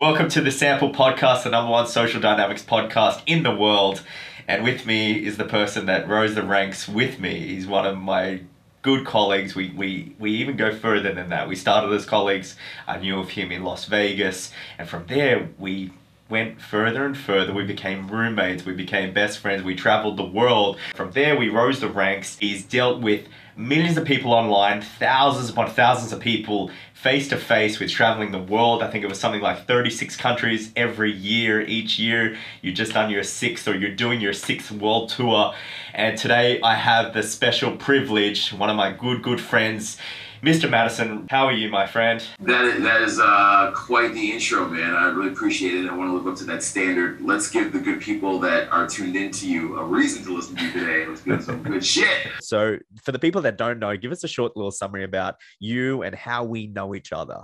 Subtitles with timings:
[0.00, 4.04] Welcome to the Sample Podcast, the number one social dynamics podcast in the world.
[4.46, 7.48] And with me is the person that rose the ranks with me.
[7.48, 8.42] He's one of my
[8.82, 9.56] good colleagues.
[9.56, 11.48] We, we, we even go further than that.
[11.48, 12.54] We started as colleagues.
[12.86, 14.52] I knew of him in Las Vegas.
[14.78, 15.90] And from there, we
[16.28, 17.52] went further and further.
[17.52, 18.64] We became roommates.
[18.64, 19.64] We became best friends.
[19.64, 20.78] We traveled the world.
[20.94, 22.38] From there, we rose the ranks.
[22.38, 23.26] He's dealt with
[23.58, 28.38] millions of people online, thousands upon thousands of people face to face with traveling the
[28.38, 28.82] world.
[28.82, 31.60] I think it was something like 36 countries every year.
[31.60, 35.54] Each year, you're just on your sixth or you're doing your sixth world tour.
[35.92, 39.98] And today, I have the special privilege, one of my good, good friends.
[40.42, 40.70] Mr.
[40.70, 42.24] Madison, how are you, my friend?
[42.40, 44.94] That is, that is uh, quite the intro, man.
[44.94, 45.90] I really appreciate it.
[45.90, 47.20] I want to live up to that standard.
[47.20, 50.64] Let's give the good people that are tuned into you a reason to listen to
[50.64, 51.06] you today.
[51.06, 52.28] Let's get some good shit.
[52.40, 56.02] So, for the people that don't know, give us a short little summary about you
[56.02, 57.42] and how we know each other.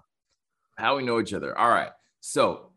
[0.76, 1.58] How we know each other.
[1.58, 1.90] All right.
[2.20, 2.70] So,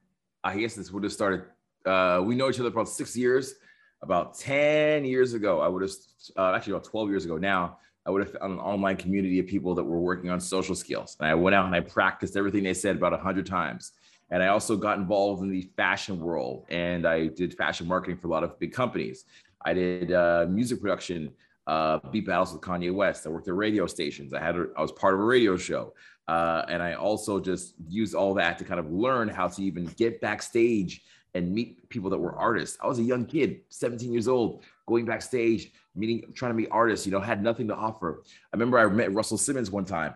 [0.44, 1.44] I guess this would have started.
[1.86, 3.54] Uh, we know each other for about six years.
[4.02, 5.92] About 10 years ago, I would have,
[6.38, 9.48] uh, actually, about 12 years ago now, I would have found an online community of
[9.48, 11.18] people that were working on social skills.
[11.20, 13.92] And I went out and I practiced everything they said about 100 times.
[14.32, 18.28] And I also got involved in the fashion world and I did fashion marketing for
[18.28, 19.26] a lot of big companies.
[19.64, 21.32] I did uh, music production,
[21.66, 23.28] uh, beat battles with Kanye West.
[23.28, 24.34] I worked at radio stations.
[24.34, 25.94] I had a, I was part of a radio show.
[26.30, 29.86] Uh, and I also just used all that to kind of learn how to even
[29.98, 31.02] get backstage
[31.34, 32.78] and meet people that were artists.
[32.82, 37.06] I was a young kid, 17 years old, going backstage, meeting, trying to meet artists,
[37.06, 38.24] you know, had nothing to offer.
[38.26, 40.16] I remember I met Russell Simmons one time.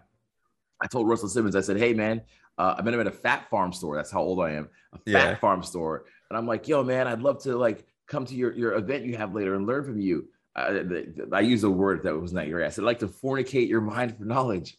[0.81, 2.21] I told Russell Simmons, I said, Hey man,
[2.57, 3.95] uh, I met him at a Phat Farm store.
[3.95, 4.69] That's how old I am.
[4.93, 5.35] A fat yeah.
[5.35, 6.05] farm store.
[6.29, 9.17] And I'm like, yo, man, I'd love to like come to your, your event you
[9.17, 10.27] have later and learn from you.
[10.55, 10.83] Uh,
[11.31, 12.77] I use a word that was not your ass.
[12.77, 14.77] I'd like to fornicate your mind for knowledge.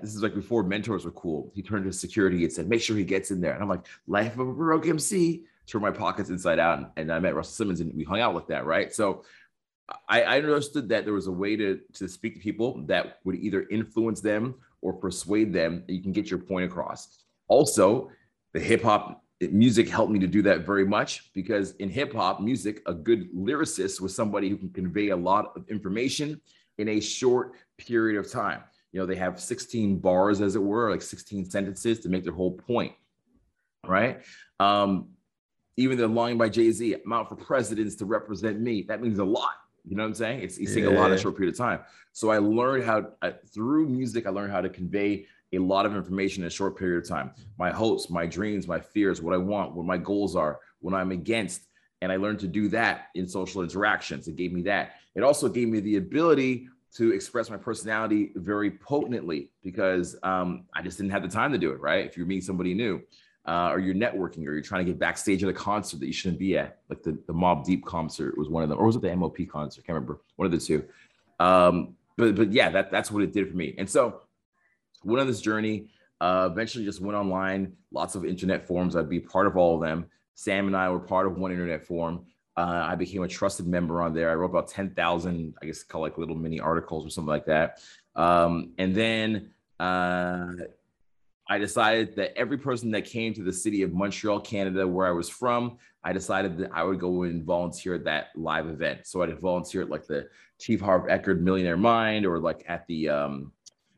[0.00, 1.50] This is like before mentors were cool.
[1.54, 3.54] He turned to security and said, make sure he gets in there.
[3.54, 6.78] And I'm like, life of a broke MC, turn my pockets inside out.
[6.78, 8.66] And, and I met Russell Simmons and we hung out like that.
[8.66, 8.92] Right.
[8.92, 9.24] So
[10.08, 13.36] I, I understood that there was a way to, to speak to people that would
[13.36, 17.24] either influence them or persuade them you can get your point across.
[17.48, 18.10] Also,
[18.52, 22.40] the hip hop music helped me to do that very much because in hip hop
[22.40, 26.40] music, a good lyricist was somebody who can convey a lot of information
[26.78, 28.62] in a short period of time.
[28.92, 32.32] You know, they have 16 bars, as it were, like 16 sentences to make their
[32.32, 32.92] whole point,
[33.86, 34.22] right?
[34.58, 35.10] Um,
[35.80, 38.82] even the line by Jay Z, I'm out for presidents to represent me.
[38.82, 39.54] That means a lot
[39.84, 40.42] you know what I'm saying?
[40.42, 40.88] It's he's yeah.
[40.88, 41.80] a lot in a short period of time.
[42.12, 45.96] So I learned how uh, through music, I learned how to convey a lot of
[45.96, 47.32] information in a short period of time.
[47.58, 51.10] My hopes, my dreams, my fears, what I want, what my goals are, what I'm
[51.10, 51.62] against.
[52.02, 54.28] And I learned to do that in social interactions.
[54.28, 54.92] It gave me that.
[55.14, 60.82] It also gave me the ability to express my personality very potently because um, I
[60.82, 62.04] just didn't have the time to do it, right?
[62.06, 63.02] If you're meeting somebody new
[63.46, 66.12] uh, or you're networking or you're trying to get backstage at a concert that you
[66.12, 66.78] shouldn't be at.
[66.88, 69.38] Like the, the Mobb Deep concert was one of them, or was it the MOP
[69.48, 69.82] concert?
[69.82, 70.20] I can't remember.
[70.36, 70.84] One of the two.
[71.38, 73.74] Um, but but yeah, that, that's what it did for me.
[73.78, 74.22] And so
[75.04, 75.88] went on this journey.
[76.20, 77.72] Uh, eventually, just went online.
[77.92, 78.94] Lots of internet forums.
[78.94, 80.06] I'd be part of all of them.
[80.34, 82.26] Sam and I were part of one internet forum.
[82.56, 84.30] Uh, I became a trusted member on there.
[84.30, 87.80] I wrote about 10,000, I guess, call like little mini articles or something like that.
[88.16, 90.52] Um, and then uh,
[91.50, 95.10] I decided that every person that came to the city of Montreal, Canada, where I
[95.10, 99.00] was from, I decided that I would go and volunteer at that live event.
[99.04, 100.28] So I'd volunteer at like the
[100.60, 103.52] Chief Harv Eker Millionaire Mind or like at the um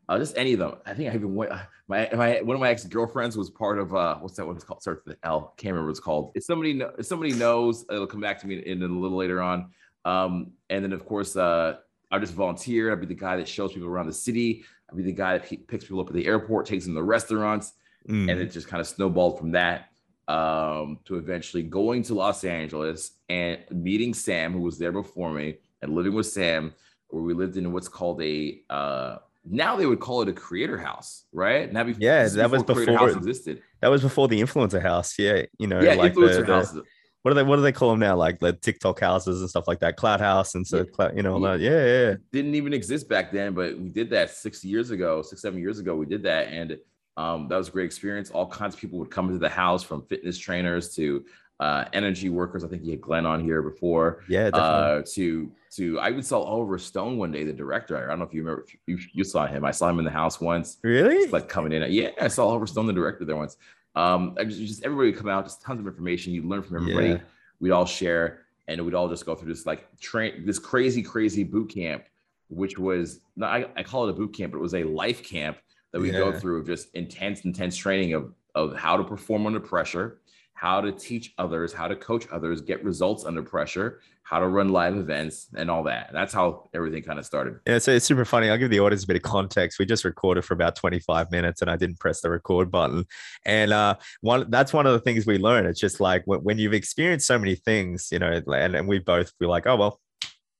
[0.08, 0.76] uh, just any of them.
[0.86, 1.52] I think I even went
[1.88, 4.64] my my one of my ex girlfriends was part of uh what's that one it's
[4.64, 4.80] called?
[4.80, 5.52] Starts with L.
[5.58, 6.32] Can't remember what it's called.
[6.34, 9.42] If somebody if somebody knows, it'll come back to me in, in a little later
[9.42, 9.70] on.
[10.06, 11.76] Um, and then of course uh
[12.10, 12.92] I just volunteer.
[12.92, 14.64] I'd be the guy that shows people around the city.
[14.92, 17.72] I'd be the guy that picks people up at the airport, takes them to restaurants,
[18.06, 18.30] mm.
[18.30, 19.88] and it just kind of snowballed from that
[20.28, 25.56] um, to eventually going to Los Angeles and meeting Sam, who was there before me,
[25.80, 26.74] and living with Sam,
[27.08, 30.78] where we lived in what's called a uh, now they would call it a creator
[30.78, 31.72] house, right?
[31.72, 33.62] Now, before, yeah, that was before house existed.
[33.80, 35.18] That was before the influencer house.
[35.18, 36.74] Yeah, you know, yeah, like influencer the, houses.
[36.74, 36.82] The,
[37.22, 38.16] what do they what do they call them now?
[38.16, 40.84] Like the TikTok houses and stuff like that, clout house and so yeah.
[40.84, 41.70] clout, you know, yeah.
[41.70, 42.14] yeah, yeah.
[42.32, 45.78] Didn't even exist back then, but we did that six years ago, six, seven years
[45.78, 45.94] ago.
[45.94, 46.48] We did that.
[46.48, 46.78] And
[47.16, 48.30] um, that was a great experience.
[48.30, 51.24] All kinds of people would come into the house from fitness trainers to
[51.60, 52.64] uh, energy workers.
[52.64, 54.24] I think you had Glenn on here before.
[54.28, 57.96] Yeah, uh, to to I would saw Oliver Stone one day, the director.
[57.96, 58.64] I don't know if you remember.
[58.66, 59.64] If you, you saw him.
[59.64, 60.78] I saw him in the house once.
[60.82, 61.28] Really?
[61.28, 61.90] Like coming in.
[61.92, 63.56] Yeah, I saw Oliver Stone, the director, there once.
[63.94, 66.32] Um, just, just everybody would come out, just tons of information.
[66.32, 67.08] You learn from everybody.
[67.08, 67.18] Yeah
[67.62, 71.44] we'd all share and we'd all just go through this like train this crazy crazy
[71.44, 72.04] boot camp
[72.48, 75.56] which was I, I call it a boot camp but it was a life camp
[75.92, 76.18] that we yeah.
[76.18, 80.18] go through of just intense intense training of of how to perform under pressure,
[80.62, 84.68] how to teach others, how to coach others, get results under pressure, how to run
[84.68, 86.10] live events, and all that.
[86.12, 87.58] That's how everything kind of started.
[87.66, 88.48] Yeah, so it's super funny.
[88.48, 89.80] I'll give the audience a bit of context.
[89.80, 93.06] We just recorded for about 25 minutes and I didn't press the record button.
[93.44, 95.66] And uh, one that's one of the things we learn.
[95.66, 99.00] It's just like when, when you've experienced so many things, you know, and, and we
[99.00, 100.00] both feel like, oh, well,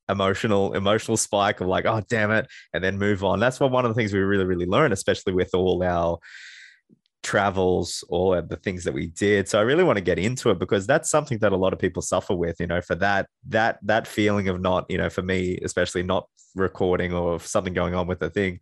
[0.09, 3.85] emotional emotional spike of like oh damn it and then move on that's what one
[3.85, 6.19] of the things we really really learn especially with all our
[7.23, 9.49] travels, all of the things that we did.
[9.49, 11.79] So I really want to get into it because that's something that a lot of
[11.79, 15.23] people suffer with, you know, for that that that feeling of not, you know, for
[15.23, 18.61] me, especially not recording or something going on with the thing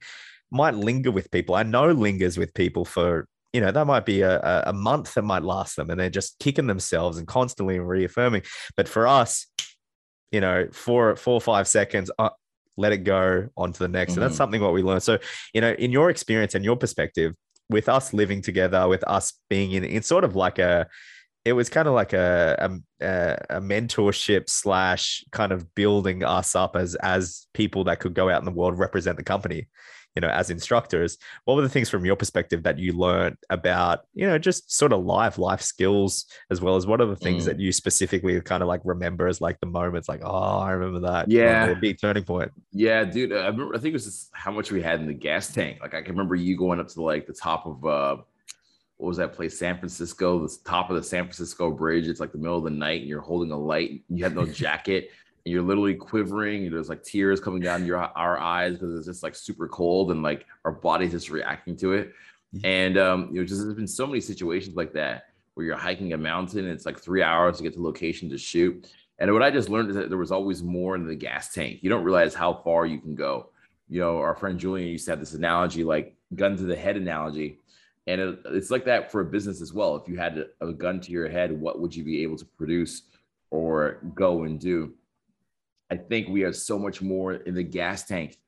[0.50, 1.54] might linger with people.
[1.54, 5.22] I know lingers with people for you know that might be a, a month that
[5.22, 8.42] might last them and they're just kicking themselves and constantly reaffirming
[8.76, 9.46] but for us
[10.30, 12.30] you know four four or five seconds uh,
[12.76, 14.20] let it go on to the next mm-hmm.
[14.20, 14.38] and that's mm-hmm.
[14.38, 15.18] something what we learned so
[15.52, 17.34] you know in your experience and your perspective
[17.70, 20.86] with us living together, with us being in, it's sort of like a,
[21.44, 26.76] it was kind of like a, a, a mentorship slash kind of building us up
[26.76, 29.66] as as people that could go out in the world represent the company
[30.16, 34.00] you know as instructors what were the things from your perspective that you learned about
[34.14, 37.44] you know just sort of life life skills as well as what are the things
[37.44, 37.46] mm.
[37.46, 41.00] that you specifically kind of like remember as like the moments like oh i remember
[41.00, 44.30] that yeah a big turning point yeah dude i remember i think it was just
[44.32, 46.88] how much we had in the gas tank like i can remember you going up
[46.88, 48.16] to like the top of uh
[49.00, 49.58] what was that place?
[49.58, 52.06] San Francisco, the top of the San Francisco Bridge.
[52.06, 54.02] It's like the middle of the night, and you're holding a light.
[54.10, 55.10] You have no jacket,
[55.44, 56.70] you're literally quivering.
[56.70, 60.22] There's like tears coming down your our eyes because it's just like super cold and
[60.22, 62.12] like our body's just reacting to it.
[62.64, 66.12] And um, you know, just there's been so many situations like that where you're hiking
[66.12, 68.90] a mountain and it's like three hours to get to location to shoot.
[69.18, 71.80] And what I just learned is that there was always more in the gas tank.
[71.82, 73.50] You don't realize how far you can go.
[73.88, 76.96] You know, our friend Julian used to have this analogy, like gun to the head
[76.96, 77.58] analogy.
[78.06, 79.96] And it, it's like that for a business as well.
[79.96, 83.02] If you had a gun to your head, what would you be able to produce
[83.50, 84.94] or go and do?
[85.90, 88.38] I think we have so much more in the gas tank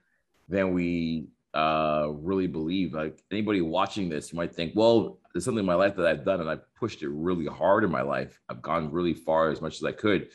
[0.49, 2.95] than we uh, really believe.
[2.95, 6.41] Like anybody watching this, might think, well, there's something in my life that I've done
[6.41, 8.41] and I've pushed it really hard in my life.
[8.49, 10.29] I've gone really far as much as I could.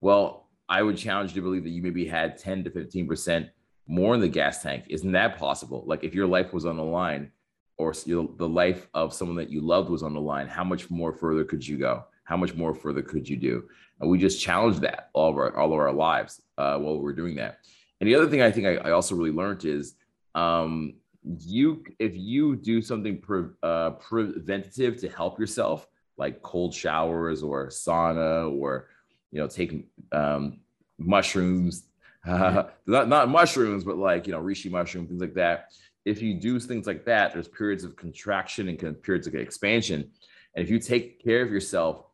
[0.00, 3.50] Well, I would challenge you to believe that you maybe had 10 to 15%
[3.86, 4.84] more in the gas tank.
[4.88, 5.84] Isn't that possible?
[5.86, 7.30] Like if your life was on the line
[7.76, 11.12] or the life of someone that you loved was on the line, how much more
[11.12, 12.04] further could you go?
[12.24, 13.68] How much more further could you do?
[14.00, 17.12] And we just challenge that all of our all of our lives uh, while we're
[17.12, 17.58] doing that.
[18.00, 19.94] And the other thing I think I, I also really learned is
[20.34, 20.94] um,
[21.40, 25.86] you if you do something pre, uh, preventative to help yourself,
[26.16, 28.88] like cold showers or sauna or
[29.30, 30.60] you know taking um,
[30.98, 31.84] mushrooms,
[32.26, 35.72] uh, not not mushrooms, but like you know reishi mushroom things like that.
[36.04, 40.10] If you do things like that, there's periods of contraction and periods of expansion.
[40.54, 42.04] And if you take care of yourself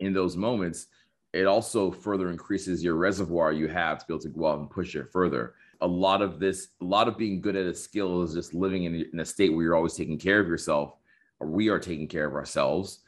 [0.00, 0.86] in those moments,
[1.32, 4.70] it also further increases your reservoir you have to be able to go out and
[4.70, 5.54] push it further.
[5.80, 8.84] A lot of this, a lot of being good at a skill is just living
[8.84, 10.94] in, in a state where you're always taking care of yourself,
[11.38, 13.00] or we are taking care of ourselves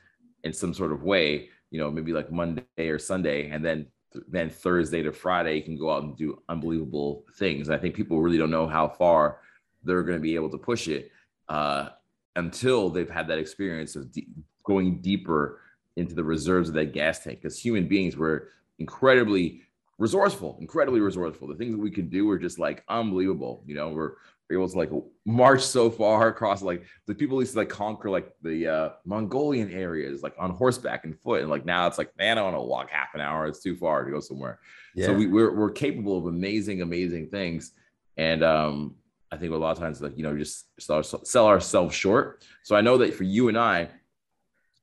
[0.45, 3.87] in some sort of way, you know, maybe like Monday or Sunday, and then
[4.27, 7.71] then Thursday to Friday, you can go out and do unbelievable things.
[7.71, 9.39] I think people really don't know how far
[9.85, 11.13] they're going to be able to push it
[11.49, 11.91] uh,
[12.37, 14.29] until they've had that experience of de-
[14.65, 15.61] going deeper
[15.97, 19.63] into the reserves of that gas tank because human beings were incredibly
[19.99, 21.47] resourceful, incredibly resourceful.
[21.47, 23.63] The things that we could do were just like unbelievable.
[23.67, 24.13] You know, we're,
[24.49, 24.91] we're able to like
[25.27, 29.71] march so far across like the people used to like conquer like the uh, Mongolian
[29.71, 31.43] areas like on horseback and foot.
[31.43, 33.47] And like now it's like, man, I want to walk half an hour.
[33.47, 34.59] It's too far to go somewhere.
[34.95, 35.07] Yeah.
[35.07, 37.73] So we, we're, we're capable of amazing, amazing things.
[38.17, 38.97] And um,
[39.31, 42.43] I think a lot of times like, you know, just sell, sell ourselves short.
[42.65, 43.89] So I know that for you and I,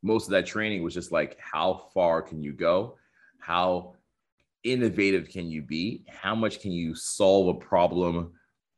[0.04, 2.98] most of that training was just like how far can you go?
[3.40, 3.96] How
[4.64, 6.06] innovative can you be?
[6.08, 8.34] How much can you solve a problem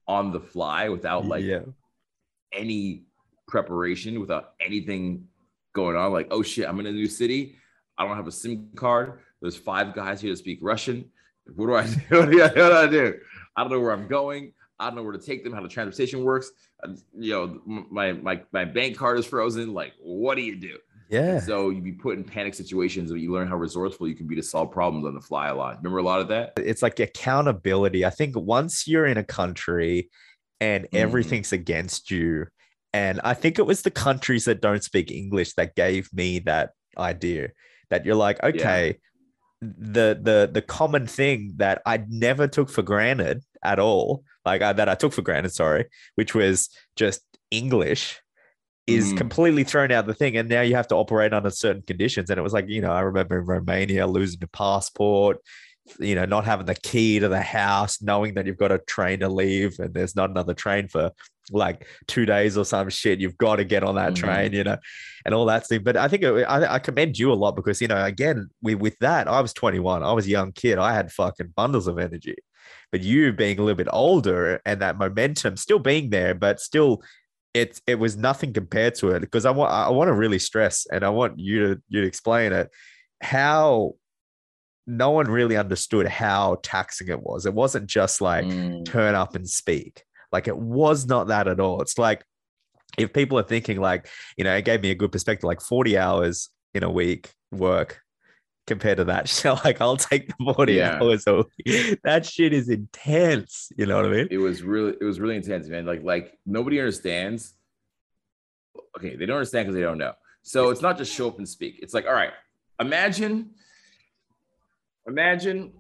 [0.07, 1.61] on the fly without like yeah.
[2.53, 3.03] any
[3.47, 5.27] preparation without anything
[5.73, 6.11] going on?
[6.11, 7.55] Like oh shit i'm in a new city.
[7.97, 9.19] I don't have a sim card.
[9.41, 11.09] There's five guys here to speak russian.
[11.55, 12.19] What do i do?
[12.19, 13.19] What do I do?
[13.55, 14.53] I don't know where i'm going.
[14.79, 16.51] I don't know where to take them, how the transportation works.
[17.13, 19.73] You know, my my my bank card is frozen.
[19.73, 20.77] Like, what do you do?
[21.09, 21.21] Yeah.
[21.21, 24.27] And so you'd be put in panic situations, but you learn how resourceful you can
[24.27, 25.77] be to solve problems on the fly a lot.
[25.77, 26.53] Remember a lot of that?
[26.57, 28.05] It's like accountability.
[28.05, 30.09] I think once you're in a country
[30.59, 30.89] and mm.
[30.93, 32.45] everything's against you,
[32.93, 36.71] and I think it was the countries that don't speak English that gave me that
[36.97, 37.49] idea
[37.89, 38.97] that you're like, okay,
[39.61, 39.67] yeah.
[39.79, 44.73] the the the common thing that I never took for granted at all, like I,
[44.73, 45.85] that I took for granted, sorry,
[46.15, 48.19] which was just English
[48.95, 49.17] is Mhm.
[49.17, 52.29] completely thrown out the thing and now you have to operate under certain conditions.
[52.29, 55.37] And it was like you know i remember in romania losing your passport
[55.99, 59.19] you know not having the key to the house knowing that you've got a train
[59.21, 61.11] to leave and there's not another train for
[61.51, 63.19] like two days or some shit.
[63.19, 64.17] You've got to get on that Mhm.
[64.17, 64.77] train you know
[65.25, 65.81] and all that thing.
[65.83, 68.79] But i think it, I, I commend you a lot because you know again with,
[68.79, 70.77] with that i was 21 i was a young kid.
[70.77, 72.35] I had fucking bundles of energy.
[72.91, 77.01] But you being a little bit older and that momentum still being there but still
[77.53, 80.85] it it was nothing compared to it because I want I want to really stress
[80.91, 82.69] and I want you to you to explain it
[83.21, 83.93] how
[84.87, 87.45] no one really understood how taxing it was.
[87.45, 88.85] It wasn't just like Mm.
[88.85, 90.03] turn up and speak.
[90.31, 91.81] Like it was not that at all.
[91.81, 92.23] It's like
[92.97, 95.97] if people are thinking like, you know, it gave me a good perspective, like 40
[95.97, 98.01] hours in a week work
[98.69, 99.27] compared to that.
[99.39, 100.99] So like I'll take the 40 Yeah.
[101.01, 101.99] hours a week.
[102.03, 103.71] That shit is intense.
[103.75, 104.27] You know what I mean?
[104.31, 107.55] it was really it was really intense man like like nobody understands
[108.95, 111.47] okay they don't understand because they don't know so it's not just show up and
[111.47, 112.31] speak it's like all right
[112.79, 113.49] imagine
[115.07, 115.71] imagine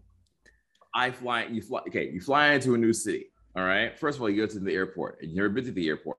[0.93, 4.21] i fly you fly okay you fly into a new city all right first of
[4.21, 6.17] all you go to the airport and you've never been to the airport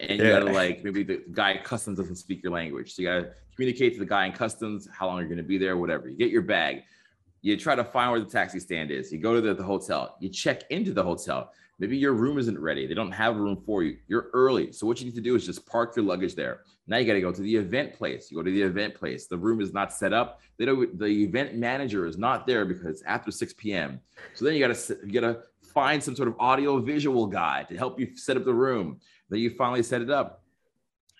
[0.00, 3.08] and you gotta like maybe the guy at customs doesn't speak your language so you
[3.08, 6.16] gotta communicate to the guy in customs how long you're gonna be there whatever you
[6.16, 6.82] get your bag
[7.44, 9.12] you try to find where the taxi stand is.
[9.12, 10.16] You go to the, the hotel.
[10.18, 11.52] You check into the hotel.
[11.78, 12.86] Maybe your room isn't ready.
[12.86, 13.98] They don't have a room for you.
[14.08, 14.72] You're early.
[14.72, 16.62] So what you need to do is just park your luggage there.
[16.86, 18.30] Now you got to go to the event place.
[18.30, 19.26] You go to the event place.
[19.26, 20.40] The room is not set up.
[20.56, 20.98] They don't.
[20.98, 24.00] The event manager is not there because it's after 6 p.m.
[24.32, 25.42] So then you got to you got to
[25.74, 29.00] find some sort of audio visual guy to help you set up the room.
[29.30, 30.42] Then you finally set it up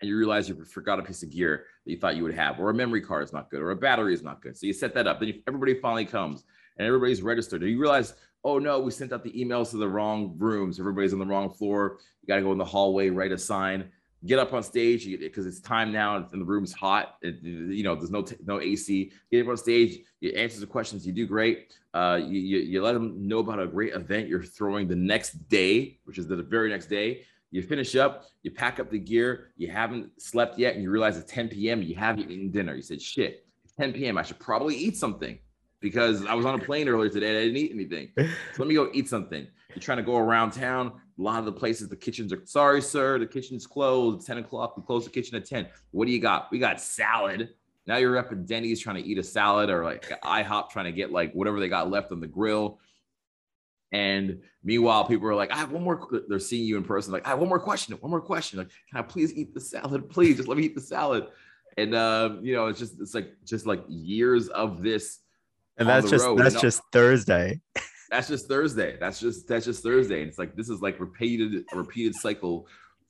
[0.00, 2.58] and you realize you forgot a piece of gear that you thought you would have,
[2.58, 4.56] or a memory card is not good, or a battery is not good.
[4.56, 5.20] So you set that up.
[5.20, 6.44] Then everybody finally comes
[6.78, 7.62] and everybody's registered.
[7.62, 10.78] And you realize, oh no, we sent out the emails to the wrong rooms.
[10.78, 11.98] Everybody's on the wrong floor.
[12.22, 13.90] You got to go in the hallway, write a sign,
[14.26, 17.16] get up on stage because it's time now and the room's hot.
[17.22, 19.12] You know, there's no t- no AC.
[19.30, 21.74] Get up on stage, you answer the questions, you do great.
[21.92, 25.48] Uh, you, you you let them know about a great event you're throwing the next
[25.48, 27.22] day, which is the very next day.
[27.54, 31.16] You finish up, you pack up the gear, you haven't slept yet, and you realize
[31.16, 31.82] it's 10 p.m.
[31.82, 32.74] You haven't eaten dinner.
[32.74, 34.18] You said, shit, it's 10 p.m.
[34.18, 35.38] I should probably eat something
[35.78, 38.10] because I was on a plane earlier today and I didn't eat anything.
[38.16, 39.46] So let me go eat something.
[39.68, 40.94] You're trying to go around town.
[41.16, 44.26] A lot of the places, the kitchens are sorry, sir, the kitchen's closed.
[44.26, 45.68] 10 o'clock, we close the kitchen at 10.
[45.92, 46.50] What do you got?
[46.50, 47.50] We got salad.
[47.86, 50.92] Now you're up at Denny's trying to eat a salad or like IHOP trying to
[50.92, 52.80] get like whatever they got left on the grill.
[53.94, 56.08] And meanwhile, people are like, I have one more.
[56.28, 58.58] They're seeing you in person, like, I have one more question, one more question.
[58.58, 60.10] Like, can I please eat the salad?
[60.10, 61.28] Please, just let me eat the salad.
[61.78, 65.20] And um, you know, it's just it's like just like years of this.
[65.78, 66.40] And that's just road.
[66.40, 67.60] that's And- just Thursday.
[68.10, 68.96] That's just Thursday.
[68.98, 70.20] That's just that's just Thursday.
[70.22, 72.66] And it's like this is like repeated a repeated cycle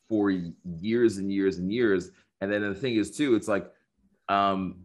[0.07, 2.11] for years and years and years.
[2.43, 3.71] And then the thing is too, it's like
[4.29, 4.81] um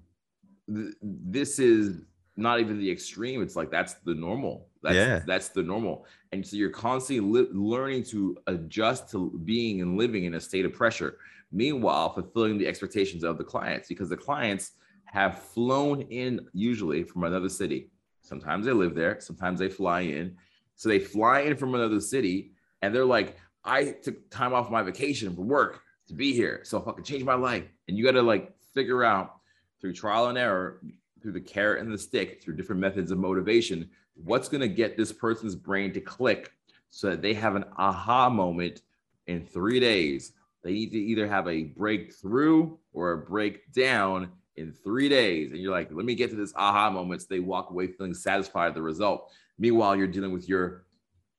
[0.73, 2.03] th- this is
[2.37, 3.41] not even the extreme.
[3.41, 4.68] It's like that's the normal.
[4.81, 5.21] That's, Yeah.
[5.25, 6.05] that's the normal.
[6.31, 10.65] And so you're constantly li- learning to adjust to being and living in a state
[10.65, 11.17] of pressure.
[11.51, 14.71] Meanwhile, fulfilling the expectations of the clients because the clients
[15.05, 17.89] have flown in usually from another city.
[18.21, 20.37] Sometimes they live there, sometimes they fly in.
[20.75, 24.81] So they fly in from another city and they're like, I took time off my
[24.83, 26.61] vacation from work to be here.
[26.63, 27.65] So if I can change my life.
[27.87, 29.35] And you got to like figure out
[29.81, 30.79] through trial and error,
[31.21, 33.89] through the carrot and the stick, through different methods of motivation,
[34.23, 36.51] what's going to get this person's brain to click
[36.89, 38.81] so that they have an aha moment
[39.27, 40.33] in three days.
[40.63, 45.51] They need to either have a breakthrough or a breakdown in three days.
[45.51, 47.21] And you're like, let me get to this aha moment.
[47.21, 49.31] So they walk away feeling satisfied with the result.
[49.57, 50.85] Meanwhile, you're dealing with your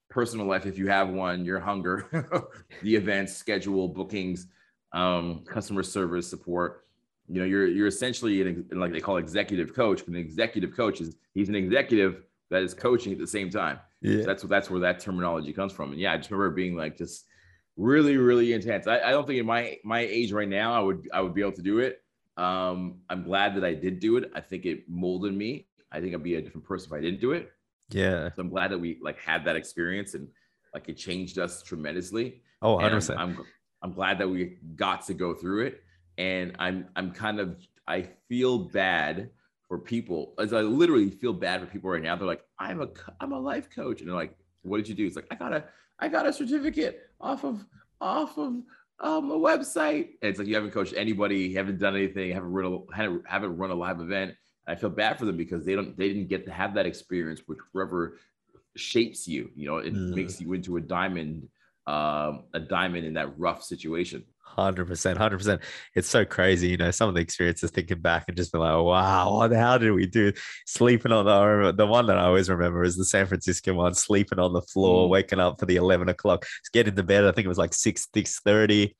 [0.09, 2.09] personal life, if you have one, your hunger,
[2.83, 4.47] the events, schedule, bookings,
[4.93, 6.85] um, customer service support.
[7.29, 10.01] You know, you're you're essentially an, like they call executive coach.
[10.01, 13.79] But an executive coach is he's an executive that is coaching at the same time.
[14.03, 14.21] Yeah.
[14.21, 15.93] So that's that's where that terminology comes from.
[15.93, 17.27] And yeah, I just remember being like just
[17.77, 18.87] really, really intense.
[18.87, 21.41] I, I don't think in my my age right now I would I would be
[21.41, 22.03] able to do it.
[22.37, 24.31] Um, I'm glad that I did do it.
[24.35, 25.67] I think it molded me.
[25.93, 27.51] I think I'd be a different person if I didn't do it.
[27.91, 28.31] Yeah.
[28.35, 30.29] So I'm glad that we like had that experience and
[30.73, 32.43] like it changed us tremendously.
[32.63, 33.17] Oh, 100%.
[33.17, 33.45] I'm
[33.83, 35.83] I'm glad that we got to go through it.
[36.19, 39.31] And I'm I'm kind of I feel bad
[39.71, 42.17] for people as I literally feel bad for people right now.
[42.17, 42.89] They're like, I'm a
[43.21, 44.01] I'm a life coach.
[44.01, 45.07] And they're like, what did you do?
[45.07, 45.65] It's like, I got a
[46.01, 47.65] I got a certificate off of
[48.01, 48.55] off of
[48.99, 50.09] um, a website.
[50.21, 52.99] And it's like you haven't coached anybody, you haven't done anything, haven't run a
[53.29, 54.35] haven't, run a live event.
[54.67, 57.43] I feel bad for them because they don't they didn't get to have that experience,
[57.47, 58.17] which forever
[58.77, 59.51] shapes you.
[59.55, 60.17] You know, it Mm.
[60.17, 61.49] makes you into a diamond,
[61.87, 64.25] um, a diamond in that rough situation.
[64.57, 65.61] Hundred percent, hundred percent.
[65.95, 66.91] It's so crazy, you know.
[66.91, 69.53] Some of the experiences, thinking back and just be like, "Wow, what?
[69.53, 70.33] How did we do?"
[70.67, 73.95] Sleeping on the the one that I always remember is the San Francisco one.
[73.95, 75.11] Sleeping on the floor, Mm.
[75.11, 77.25] waking up for the eleven o'clock, getting to bed.
[77.25, 78.97] I think it was like six six thirty,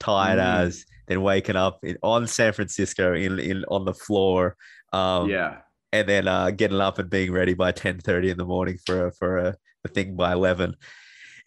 [0.00, 0.44] tired Mm.
[0.66, 0.84] as.
[1.06, 4.56] Then waking up in, on San Francisco in in on the floor.
[4.92, 5.58] Um, yeah.
[5.92, 9.06] and then uh, getting up and being ready by ten thirty in the morning for
[9.06, 10.74] a, for a, a thing by eleven.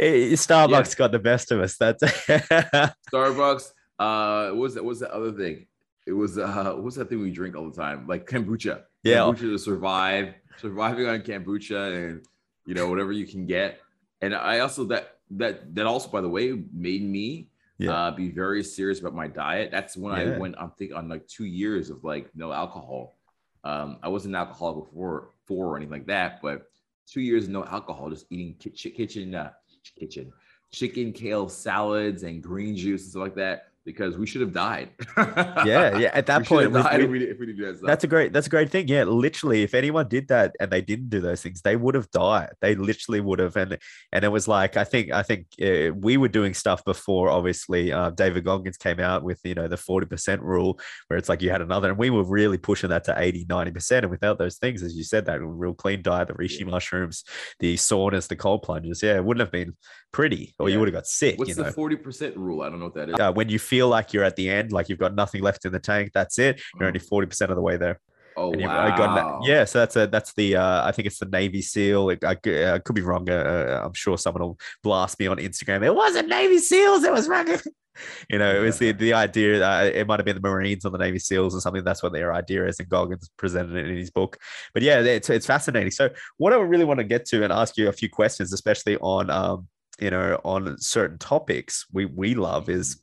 [0.01, 1.77] Starbucks got the best of us.
[1.77, 2.03] That's
[3.13, 3.71] Starbucks.
[3.99, 4.83] Uh, what was that?
[4.83, 5.67] What was that other thing?
[6.07, 8.07] It was uh, what was that thing we drink all the time?
[8.07, 8.83] Like kombucha.
[9.03, 9.17] Yeah.
[9.19, 12.25] kombucha to survive, surviving on kombucha, and
[12.65, 13.79] you know whatever you can get.
[14.21, 17.93] And I also that that that also, by the way, made me Yeah.
[18.07, 19.69] uh, be very serious about my diet.
[19.71, 20.55] That's when I went.
[20.59, 23.17] I'm think on like two years of like no alcohol.
[23.63, 26.63] Um, I wasn't an alcoholic before, before or anything like that, but
[27.07, 29.51] two years of no alcohol, just eating kitchen, kitchen, uh,
[29.97, 30.31] kitchen,
[30.71, 34.89] chicken, kale salads and green juice and stuff like that because we should have died.
[35.17, 36.11] yeah, yeah.
[36.13, 37.81] At that we point, we- we- if, we, if we did that.
[37.85, 38.33] That's a great.
[38.33, 38.87] That's a great thing.
[38.87, 42.09] Yeah, literally, if anyone did that and they didn't do those things, they would have
[42.11, 42.51] died.
[42.61, 43.55] They literally would have.
[43.55, 43.77] And
[44.11, 47.29] and it was like I think I think uh, we were doing stuff before.
[47.29, 51.29] Obviously, uh, David Goggins came out with you know the forty percent rule, where it's
[51.29, 54.05] like you had another, and we were really pushing that to 80, 90 percent.
[54.05, 56.65] And without those things, as you said, that real clean diet, the reishi Yeah.
[56.67, 57.23] mushrooms,
[57.59, 59.75] the saunas, the cold plunges, yeah, it wouldn't have been
[60.11, 61.37] pretty, or you would have got sick.
[61.39, 62.61] What's the forty percent rule?
[62.61, 63.15] I don't know what that is.
[63.19, 65.71] uh, when you feel like you're at the end, like you've got nothing left in
[65.71, 66.61] the tank, that's it.
[66.79, 67.99] You're only forty percent of the way there.
[68.37, 68.87] oh wow!
[68.87, 71.61] uh, got that- yeah, so that's a that's the uh, I think it's the Navy
[71.61, 72.11] SEAL.
[72.23, 73.29] I, c- I could be wrong.
[73.29, 75.83] Uh, Uh, I'm sure someone will blast me on Instagram.
[75.83, 77.03] It wasn't Navy SEAls.
[77.03, 77.47] It was wrong.
[78.29, 79.65] you know, it was the the idea.
[79.65, 81.83] Uh, it might have been the Marines or the Navy SEAls or something.
[81.83, 84.37] That's what their idea is, and Goggins presented it in his book.
[84.73, 85.91] But yeah, it's it's fascinating.
[85.91, 88.97] So what I really want to get to and ask you a few questions, especially
[88.97, 89.67] on um
[90.01, 93.01] you know on certain topics we we love is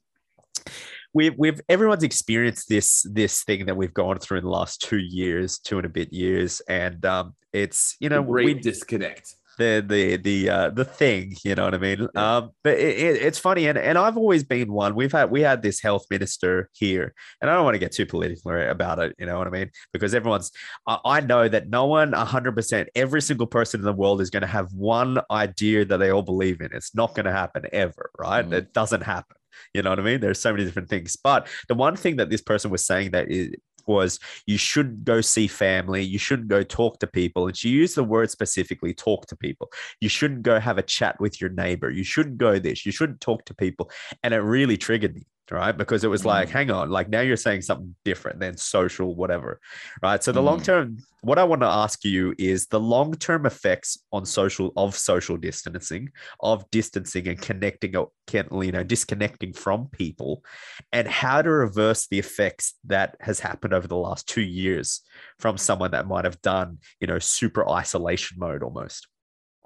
[1.15, 4.99] we've we've everyone's experienced this this thing that we've gone through in the last two
[4.99, 9.35] years, two and a bit years, and um, it's you know great we disconnect.
[9.59, 12.09] The the the uh, the thing, you know what I mean?
[12.15, 12.37] Yeah.
[12.37, 14.95] Um, but it, it, it's funny, and and I've always been one.
[14.95, 18.07] We've had we had this health minister here, and I don't want to get too
[18.07, 19.71] political about it, you know what I mean?
[19.93, 20.51] Because everyone's,
[20.87, 24.31] I, I know that no one, hundred percent, every single person in the world is
[24.31, 26.71] going to have one idea that they all believe in.
[26.73, 28.49] It's not going to happen ever, right?
[28.49, 28.53] Mhm.
[28.53, 29.37] It doesn't happen.
[29.75, 30.21] You know what I mean?
[30.21, 33.31] There's so many different things, but the one thing that this person was saying that
[33.31, 33.51] is
[33.89, 37.47] was you shouldn't go see family, you shouldn't go talk to people.
[37.47, 39.71] And she used the word specifically talk to people.
[40.01, 41.91] You shouldn't go have a chat with your neighbor.
[41.91, 42.85] You shouldn't go this.
[42.87, 43.91] You shouldn't talk to people.
[44.23, 45.77] And it really triggered me, right?
[45.77, 46.53] Because it was like, Mm.
[46.53, 49.61] hang on, like now you're saying something different than social, whatever,
[50.03, 50.23] right?
[50.23, 50.45] So the Mm.
[50.45, 54.73] long term, what I want to ask you is the long term effects on social
[54.77, 60.45] of social distancing, of distancing and connecting, or can you know, disconnecting from people,
[60.93, 65.01] and how to reverse the effects that has happened over the last two years
[65.39, 69.09] from someone that might have done, you know, super isolation mode almost.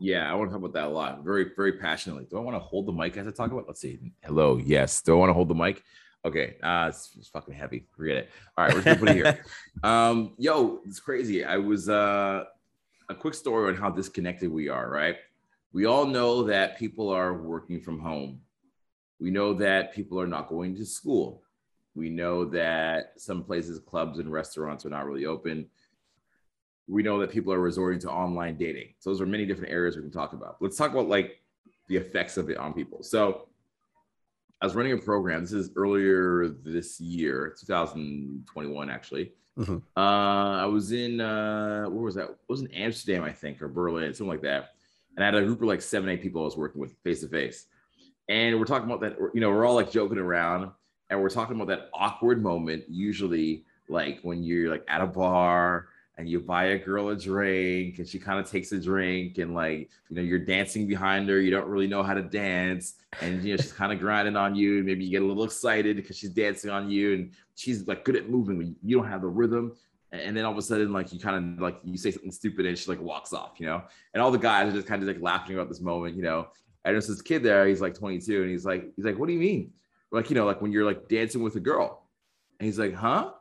[0.00, 1.22] Yeah, I want to talk about that a lot.
[1.22, 2.26] Very, very passionately.
[2.28, 3.66] Do I want to hold the mic as I talk about?
[3.66, 3.98] Let's see.
[4.24, 4.57] Hello.
[4.57, 5.00] Yes.
[5.02, 5.83] Do I want to hold the mic?
[6.24, 6.57] Okay.
[6.62, 7.87] Uh, it's, it's fucking heavy.
[7.96, 8.31] Forget it.
[8.57, 9.44] All right, we're gonna put it here.
[9.83, 11.44] Um, yo, it's crazy.
[11.44, 12.44] I was uh
[13.09, 15.16] a quick story on how disconnected we are, right?
[15.72, 18.40] We all know that people are working from home.
[19.18, 21.42] We know that people are not going to school.
[21.94, 25.68] We know that some places, clubs and restaurants are not really open
[26.92, 28.88] we know that people are resorting to online dating.
[28.98, 30.57] So those are many different areas we can talk about.
[30.61, 31.40] Let's talk about like
[31.88, 33.02] the effects of it on people.
[33.02, 33.48] So
[34.61, 35.40] I was running a program.
[35.40, 39.33] This is earlier this year, 2021, actually.
[39.59, 39.83] Mhm.
[39.96, 42.28] Uh, I was in uh, where was that?
[42.28, 44.74] It was in Amsterdam, I think, or Berlin, something like that.
[45.16, 47.22] And I had a group of like seven, eight people I was working with face
[47.22, 47.66] to face.
[48.28, 50.70] And we're talking about that, you know, we're all like joking around
[51.09, 55.88] and we're talking about that awkward moment, usually like when you're like at a bar
[56.18, 59.55] and you buy a girl a drink and she kind of takes a drink and
[59.55, 63.42] like you know you're dancing behind her you don't really know how to dance and
[63.42, 66.16] you know she's kind of grinding on you maybe you get a little excited because
[66.16, 69.27] she's dancing on you and she's like good at moving but you don't have the
[69.27, 69.72] rhythm
[70.12, 72.66] and then all of a sudden like you kind of like you say something stupid
[72.66, 73.83] and she like walks off you know?
[74.12, 76.48] And all the guys are just kind of like laughing about this moment you know?
[76.85, 79.33] And there's this kid there he's like 22 and he's like he's like what do
[79.33, 79.72] you mean?
[80.11, 82.07] Like you know like when you're like dancing with a girl
[82.61, 83.33] and he's like huh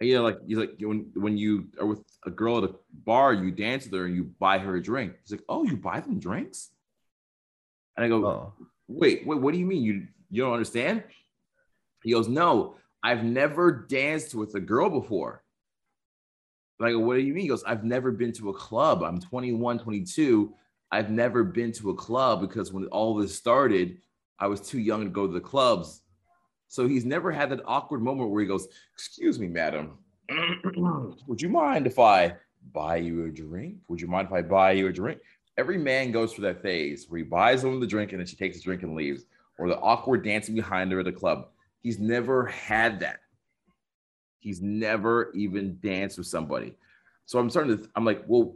[0.00, 3.32] you know, like you like when when you are with a girl at a bar,
[3.32, 5.14] you dance with her and you buy her a drink.
[5.22, 6.70] He's like, "Oh, you buy them drinks?"
[7.96, 8.52] And I go, Oh,
[8.86, 9.82] "Wait, wait, what do you mean?
[9.82, 11.02] You you don't understand?"
[12.04, 15.42] He goes, "No, I've never danced with a girl before."
[16.78, 19.02] And I go, "What do you mean?" He goes, "I've never been to a club.
[19.02, 20.54] I'm 21, 22.
[20.92, 23.98] I've never been to a club because when all this started,
[24.38, 26.02] I was too young to go to the clubs.
[26.68, 29.98] So he's never had that awkward moment where he goes, Excuse me, madam,
[31.26, 32.36] would you mind if I
[32.72, 33.76] buy you a drink?
[33.88, 35.20] Would you mind if I buy you a drink?
[35.56, 38.26] Every man goes through that phase where he buys a woman the drink and then
[38.26, 39.24] she takes the drink and leaves,
[39.58, 41.48] or the awkward dancing behind her at the club.
[41.80, 43.20] He's never had that.
[44.38, 46.76] He's never even danced with somebody.
[47.26, 48.54] So I'm starting to, I'm like, well,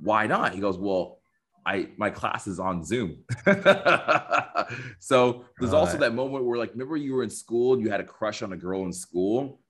[0.00, 0.54] why not?
[0.54, 1.18] He goes, well,
[1.66, 3.24] I my class is on Zoom.
[4.98, 8.00] so there's also that moment where like remember you were in school and you had
[8.00, 9.60] a crush on a girl in school,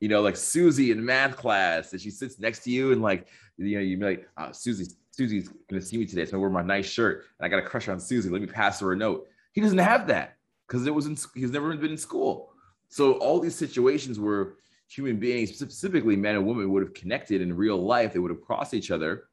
[0.00, 3.28] you know, like Susie in math class, and she sits next to you and like
[3.56, 6.50] you know you'd be like, uh, Susie, Susie's gonna see me today, so I wear
[6.50, 8.30] my nice shirt and I got a crush on Susie.
[8.30, 9.26] Let me pass her a note.
[9.52, 12.52] He doesn't have that because it was in he's never been in school.
[12.88, 14.54] So all these situations where
[14.88, 18.40] human beings, specifically men and women, would have connected in real life, they would have
[18.40, 19.24] crossed each other.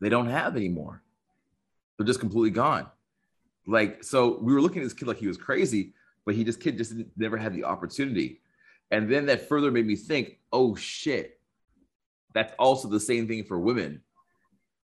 [0.00, 1.02] They don't have anymore.
[1.98, 2.86] They're just completely gone.
[3.66, 5.92] Like, so we were looking at this kid like he was crazy,
[6.24, 8.40] but he just kid just didn't- never had the opportunity.
[8.90, 11.38] And then that further made me think, oh shit,
[12.32, 14.02] that's also the same thing for women.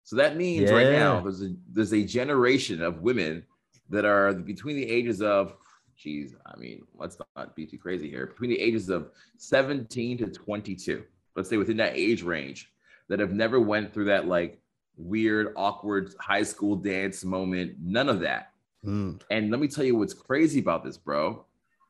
[0.05, 3.44] So that means right now there's a there's a generation of women
[3.90, 5.55] that are between the ages of,
[5.97, 10.27] geez, I mean, let's not be too crazy here, between the ages of 17 to
[10.27, 11.05] 22.
[11.35, 12.73] Let's say within that age range
[13.09, 14.61] that have never went through that like
[14.99, 17.77] weird, awkward high school dance moment.
[17.81, 18.53] None of that.
[18.85, 19.21] Mm.
[19.31, 21.45] And let me tell you what's crazy about this, bro.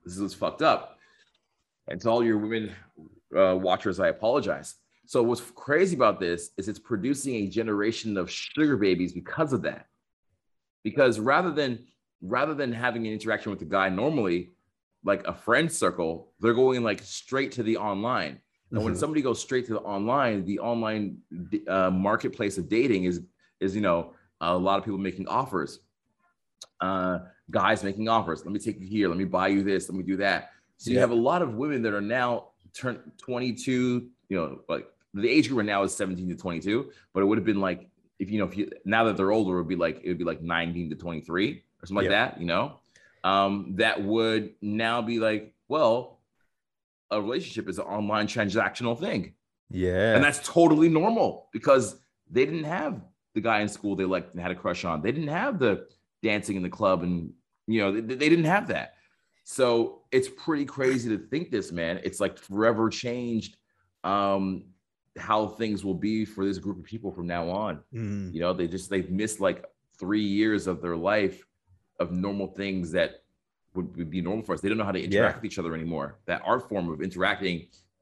[0.05, 0.99] This is what's fucked up.
[1.89, 2.73] And to all your women
[3.37, 4.77] uh, watchers, I apologize.
[5.07, 9.63] So what's crazy about this is it's producing a generation of sugar babies because of
[9.63, 9.87] that.
[10.85, 11.87] Because rather than
[12.21, 14.51] rather than having an interaction with the guy normally,
[15.05, 18.41] like a friend circle, they're going like straight to the online.
[18.71, 21.19] And when somebody goes straight to the online, the online
[21.69, 23.23] uh, marketplace of dating is
[23.61, 25.81] is you know a lot of people making offers,
[26.81, 28.45] uh, guys making offers.
[28.45, 29.09] Let me take you here.
[29.09, 29.89] Let me buy you this.
[29.89, 30.51] Let me do that.
[30.77, 34.09] So you have a lot of women that are now turned 22.
[34.29, 37.39] You know, like the age group right now is 17 to 22, but it would
[37.39, 39.77] have been like if you know if you now that they're older, it would be
[39.77, 41.53] like it would be like 19 to 23
[41.83, 42.39] or something like that.
[42.39, 42.81] You know,
[43.25, 46.18] um, that would now be like well
[47.11, 49.35] a relationship is an online transactional thing.
[49.71, 50.15] Yeah.
[50.15, 53.01] And that's totally normal because they didn't have
[53.35, 55.03] the guy in school they liked and had a crush on.
[55.03, 55.87] They didn't have the
[56.23, 57.33] dancing in the club and,
[57.67, 58.95] you know, they, they didn't have that.
[59.45, 62.01] So it's pretty crazy to think this, man.
[62.05, 63.57] It's like forever changed
[64.05, 64.65] um,
[65.17, 67.81] how things will be for this group of people from now on.
[67.95, 68.35] Mm.
[68.35, 69.65] You know, they just, they've missed like
[69.99, 71.43] three years of their life
[71.99, 73.23] of normal things that
[73.79, 74.61] would, would be normal for us.
[74.61, 75.41] They don't know how to interact Yeah.
[75.41, 76.19] with each other anymore.
[76.27, 77.57] That art form of interacting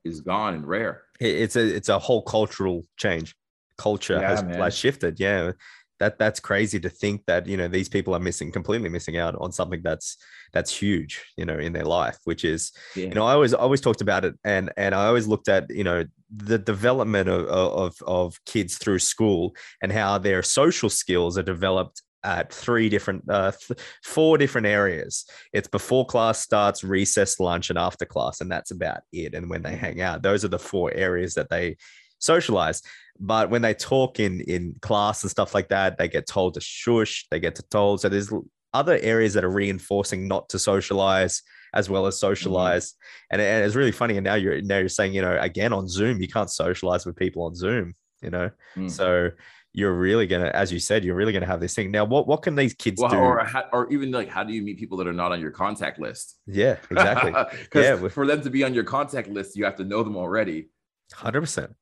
[0.04, 1.02] is gone and rare.
[1.20, 3.34] It's a it's a whole cultural change.
[3.78, 4.58] Culture Yeah, has man.
[4.58, 5.20] like shifted.
[5.20, 5.52] Yeah.
[5.98, 9.34] That that's crazy to think that you know these people are missing completely missing out
[9.44, 10.08] on something that's
[10.52, 12.62] that's huge you know in their life which is
[12.94, 13.06] Yeah.
[13.08, 15.64] you know i always I always talked about it and and i always looked at
[15.70, 16.04] you know
[16.52, 17.42] the development of
[17.84, 19.42] of of kids through school
[19.82, 25.24] and how their social skills are developed at three different uh th- four different areas.
[25.52, 29.34] It's before class starts recess lunch and after class and that's about it.
[29.34, 31.76] And when they hang out those are the four areas that they
[32.18, 32.82] socialize.
[33.18, 36.60] But when they talk in in class and stuff like that they get told to
[36.60, 38.00] shush they get to told.
[38.00, 38.32] So there's
[38.74, 42.94] other areas that are reinforcing not to socialize as well as socialize.
[43.30, 45.86] And, and it's really funny and now you're now you're saying you know again on
[45.88, 48.50] zoom you can't socialize with people on zoom you know?
[48.76, 48.90] Mm.
[48.90, 49.30] so
[49.78, 52.40] you're really gonna as you said you're really gonna have this thing now what what
[52.42, 54.96] can these kids Well, do or how, or even like how do you meet people
[54.98, 56.36] that are not on your contact list?
[56.46, 57.32] yeah exactly
[57.74, 60.70] Yeah, for them to be on your contact list, you have to know them already.
[61.14, 61.74] 100%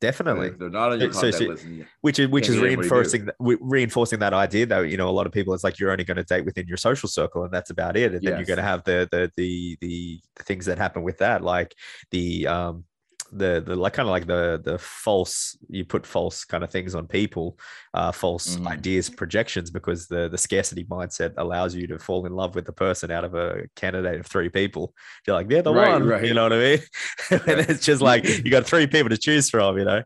[0.00, 1.66] definitely if they're not on your contact so- list.
[2.00, 2.94] which is which is get anybody to.
[2.94, 5.90] reinforcing that, reinforcing that idea though you know a lot of people it's like you're
[5.90, 8.46] only going to date within your social circle and that's about it and then you're
[8.46, 11.74] going to have the, the the the the things that happen with that like
[12.12, 12.84] the um
[13.32, 16.94] the the like kind of like the the false you put false kind of things
[16.94, 17.58] on people
[17.94, 18.66] uh false Mhm.
[18.66, 22.72] ideas projections because the the scarcity mindset allows you to fall in love with the
[22.72, 24.94] person out of a candidate of three people
[25.26, 26.24] you're like they're the Right, one right.
[26.24, 26.78] you know what i mean
[27.30, 30.02] and it's just like you got three people to choose from you know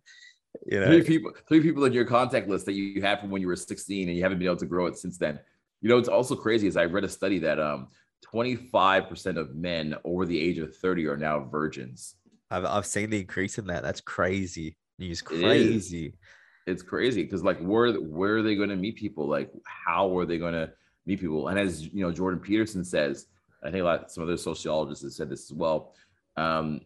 [0.66, 3.40] you know Three people, three people in your contact list that you had from when
[3.42, 5.40] you were 16 and you haven't been able to grow it since then.
[5.82, 7.88] You know, it's also crazy is I read a study that um
[8.32, 12.14] 25% of men over the age of 30 are now virgins.
[12.50, 13.82] I've I've seen the increase in that.
[13.82, 14.76] That's crazy.
[14.98, 16.14] News It crazy.
[16.66, 20.24] it's crazy because like where where are they going to meet people like how are
[20.24, 20.70] they going to
[21.04, 23.26] meet people and as you know jordan peterson says
[23.64, 25.92] i think a lot some other sociologists have said this as well
[26.36, 26.80] um,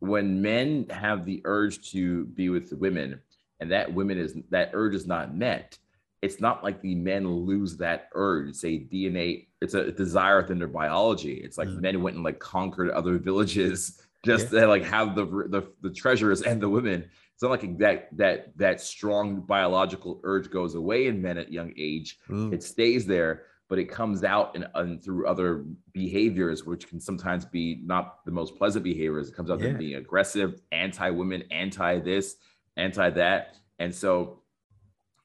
[0.00, 3.20] when men have the urge to be with women
[3.60, 5.78] and that women is that urge is not met
[6.20, 8.50] it's not like the men lose that urge.
[8.50, 11.32] It's a DNA, it's a desire within their biology.
[11.34, 11.80] It's like Mm.
[11.80, 14.60] men went and like conquered other villages just Yeah.
[14.60, 17.08] to like have the, the the treasures and the women.
[17.34, 21.72] It's not like that that that strong biological urge goes away in men at young
[21.76, 22.18] age.
[22.28, 22.52] Mm.
[22.52, 27.44] It stays there, but it comes out in, in through other behaviors, which can sometimes
[27.44, 29.28] be not the most pleasant behaviors.
[29.28, 29.68] It comes out Yeah.
[29.70, 32.36] in being aggressive, anti-women, anti this,
[32.76, 34.38] anti that, and so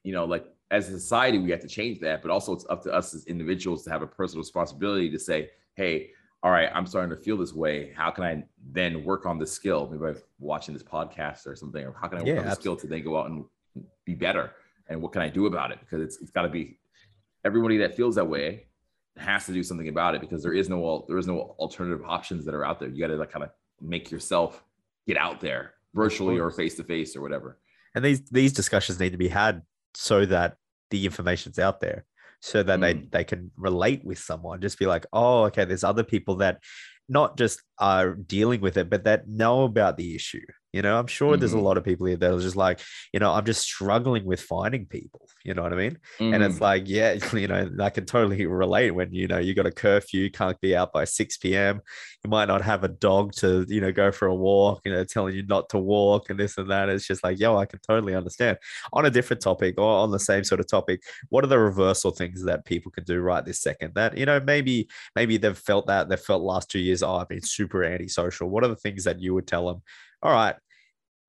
[0.04, 2.82] you know, like as a society, we have to change that, but also it's up
[2.82, 6.10] to us as individuals to have a personal responsibility to say, hey,
[6.42, 7.92] all right, I'm starting to feel this way.
[7.96, 9.88] How can I then work on this skill?
[9.90, 12.54] Maybe I'm watching this podcast or something, or how can I work Yeah, on the
[12.54, 13.44] skill to then go out and
[14.04, 14.52] be better?
[14.88, 15.80] And what can I do about it?
[15.80, 16.78] Because it's, it's got to be
[17.44, 18.66] everybody that feels that way
[19.16, 22.44] has to do something about it because there is no there is no alternative options
[22.44, 22.88] that are out there.
[22.88, 24.62] You got to like kind of make yourself
[25.06, 27.58] get out there virtually or face to face or whatever.
[27.96, 29.62] and these these discussions need to be had
[29.94, 30.56] so that
[30.90, 32.04] the information's out there
[32.40, 33.10] so that they Mm.
[33.10, 36.58] they can relate with someone just be like oh okay there's other people that
[37.08, 40.40] not just are dealing with it but that know about the issue
[40.72, 41.62] you know i'm sure there's a Mhm.
[41.62, 42.80] lot of people here that are just like
[43.14, 46.46] you know i'm just struggling with finding people you know what i mean and Mm.
[46.46, 49.70] it's like yeah you know i can totally relate when you know you got a
[49.70, 51.80] curfew you can't be out by 6 p.m
[52.24, 55.04] you might not have a dog to you know go for a walk you know
[55.04, 57.78] telling you not to walk and this and that it's just like yo i can
[57.86, 58.56] totally understand
[58.92, 62.10] on a different topic or on the same sort of topic what are the reversal
[62.10, 65.86] things that people can do right this second that you know maybe maybe they've felt
[65.86, 68.48] that they've felt last two years oh i've been super antisocial.
[68.48, 69.82] What are the things that you would tell them?
[70.22, 70.56] All right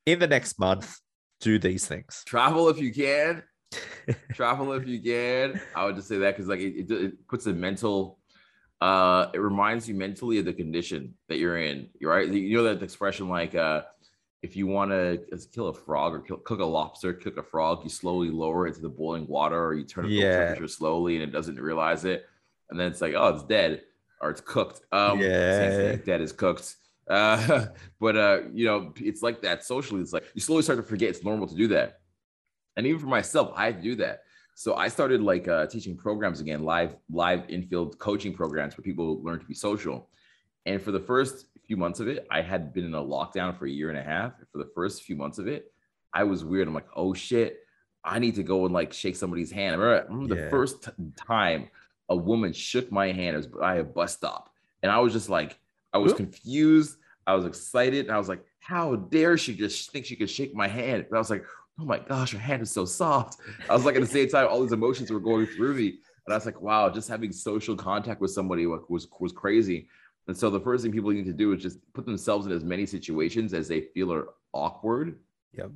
[0.06, 0.97] in the next month
[1.41, 2.23] do these things.
[2.25, 3.43] Travel if you can.
[4.34, 5.62] Travel if you can.
[5.75, 8.17] I would just say that because like it, it, it puts a mental
[8.82, 12.28] uh it reminds you mentally of the condition that you're in you're right?
[12.28, 13.84] You know that expression like uh
[14.41, 15.21] if you want to
[15.54, 18.75] kill a frog or kill, cook a lobster cook a frog you slowly lower it
[18.75, 20.32] to the boiling water or you turn up Yeah.
[20.32, 22.25] the temperature slowly and it doesn't realize it.
[22.69, 23.84] And then it's like oh it's dead
[24.21, 24.82] or it's cooked.
[24.91, 25.95] Um Yeah.
[25.97, 26.75] dead is cooked.
[27.10, 27.67] Uh
[27.99, 30.01] but uh you know it's like that socially.
[30.01, 31.99] It's like you slowly start to forget it's normal to do that.
[32.77, 34.23] And even for myself i had to do that.
[34.55, 39.21] So i started like uh, teaching programs again live live infield coaching programs where people
[39.23, 40.10] learn to be social.
[40.65, 43.65] And for the first few months of it i had been in a lockdown for
[43.65, 44.34] a year and a half.
[44.51, 45.71] For the first few months of it
[46.13, 46.67] i was weird.
[46.67, 47.60] I'm like oh shit.
[48.03, 49.75] I need to go and like shake somebody's hand.
[49.75, 50.43] I remember, I remember Yeah.
[50.45, 51.69] the first t- time
[52.10, 54.50] a woman shook my hand as by a bus stop
[54.84, 55.60] and i was just like
[55.93, 60.06] i was confused i was excited and i was like how dare she just think
[60.06, 61.45] she could shake my hand and i was like
[61.82, 63.39] oh my gosh, her hand is so soft.
[63.69, 65.88] I was like, at the same time, all these emotions were going through me.
[66.26, 69.88] And I was like, wow, just having social contact with somebody wa- was, was crazy.
[70.28, 72.65] And so the first thing people need to do is just put themselves in as
[72.65, 75.19] many situations as they feel are awkward
[75.54, 75.72] Yep.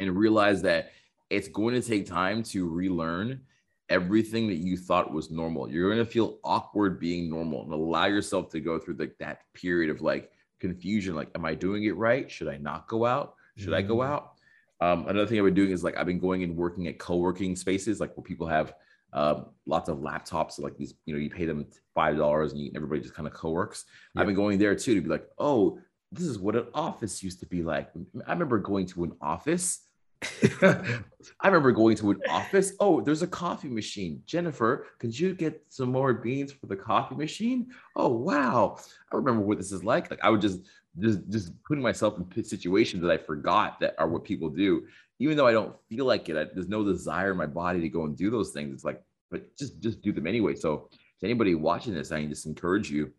[0.00, 0.92] and realize that
[1.28, 3.42] it's going to take time to relearn
[3.88, 5.68] everything that you thought was normal.
[5.70, 9.40] You're going to feel awkward being normal and allow yourself to go through like that
[9.54, 11.14] period of like confusion.
[11.14, 12.30] Like, am I doing it right?
[12.30, 13.34] Should I not go out?
[13.56, 14.06] Should I go Mm.
[14.06, 14.32] out?
[14.80, 17.54] Um, another thing I've been doing is like I've been going and working at co-working
[17.54, 18.74] spaces, like where people have
[19.12, 20.58] um, lots of laptops.
[20.58, 23.34] Like these, you know, you pay them five dollars and you, everybody just kind of
[23.34, 23.84] co-works.
[24.14, 24.20] Yep.
[24.20, 25.78] I've been going there too to be like, oh,
[26.10, 27.90] this is what an office used to be like.
[28.26, 29.80] I remember going to an office.
[30.62, 32.72] I remember going to an office.
[32.80, 34.22] Oh, there's a coffee machine.
[34.26, 37.70] Jennifer, could you get some more beans for the coffee machine?
[37.96, 38.78] Oh, wow.
[39.12, 40.10] I remember what this is like.
[40.10, 40.60] Like I would just
[40.98, 44.86] just just putting myself in situations that I forgot that are what people do.
[45.18, 47.88] Even though I don't feel like it, I, there's no desire in my body to
[47.88, 48.74] go and do those things.
[48.74, 50.54] It's like, but just just do them anyway.
[50.54, 50.88] So
[51.20, 53.12] to anybody watching this, I just encourage you.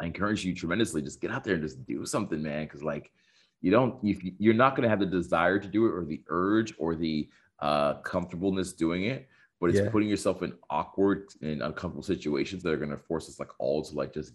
[0.00, 1.02] I encourage you tremendously.
[1.02, 2.64] Just get out there and just do something, man.
[2.64, 3.12] Because like
[3.60, 6.22] you don't, you, you're not going to have the desire to do it or the
[6.28, 7.28] urge or the
[7.60, 9.28] uh, comfortableness doing it.
[9.60, 9.90] But it's Yeah.
[9.90, 13.82] putting yourself in awkward and uncomfortable situations that are going to force us like all
[13.84, 14.32] to like just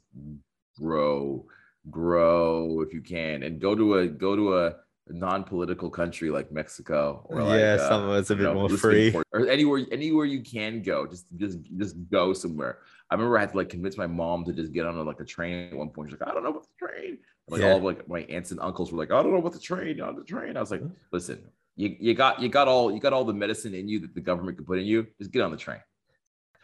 [0.80, 1.46] grow,
[1.90, 4.76] grow if you can, and go to a go to a
[5.08, 9.16] non-political country like Mexico or like Yeah, uh, somewhere that's a bit know, more free.
[9.34, 11.08] or anywhere anywhere you can go.
[11.08, 12.80] Just just just go somewhere.
[13.10, 15.20] I remember I had to like convince my mom to just get on a, like
[15.20, 16.10] a train at one point.
[16.12, 17.18] She's like, I don't know what the train.
[17.48, 17.72] Like Yeah.
[17.72, 20.02] all of like my aunts and uncles were like, I don't know what the train
[20.02, 20.58] on the train.
[20.58, 20.82] I was like,
[21.12, 21.44] listen,
[21.76, 24.22] you, you got you got all you got all the medicine in you that the
[24.22, 25.08] government could put in you.
[25.20, 25.80] Just get on the train.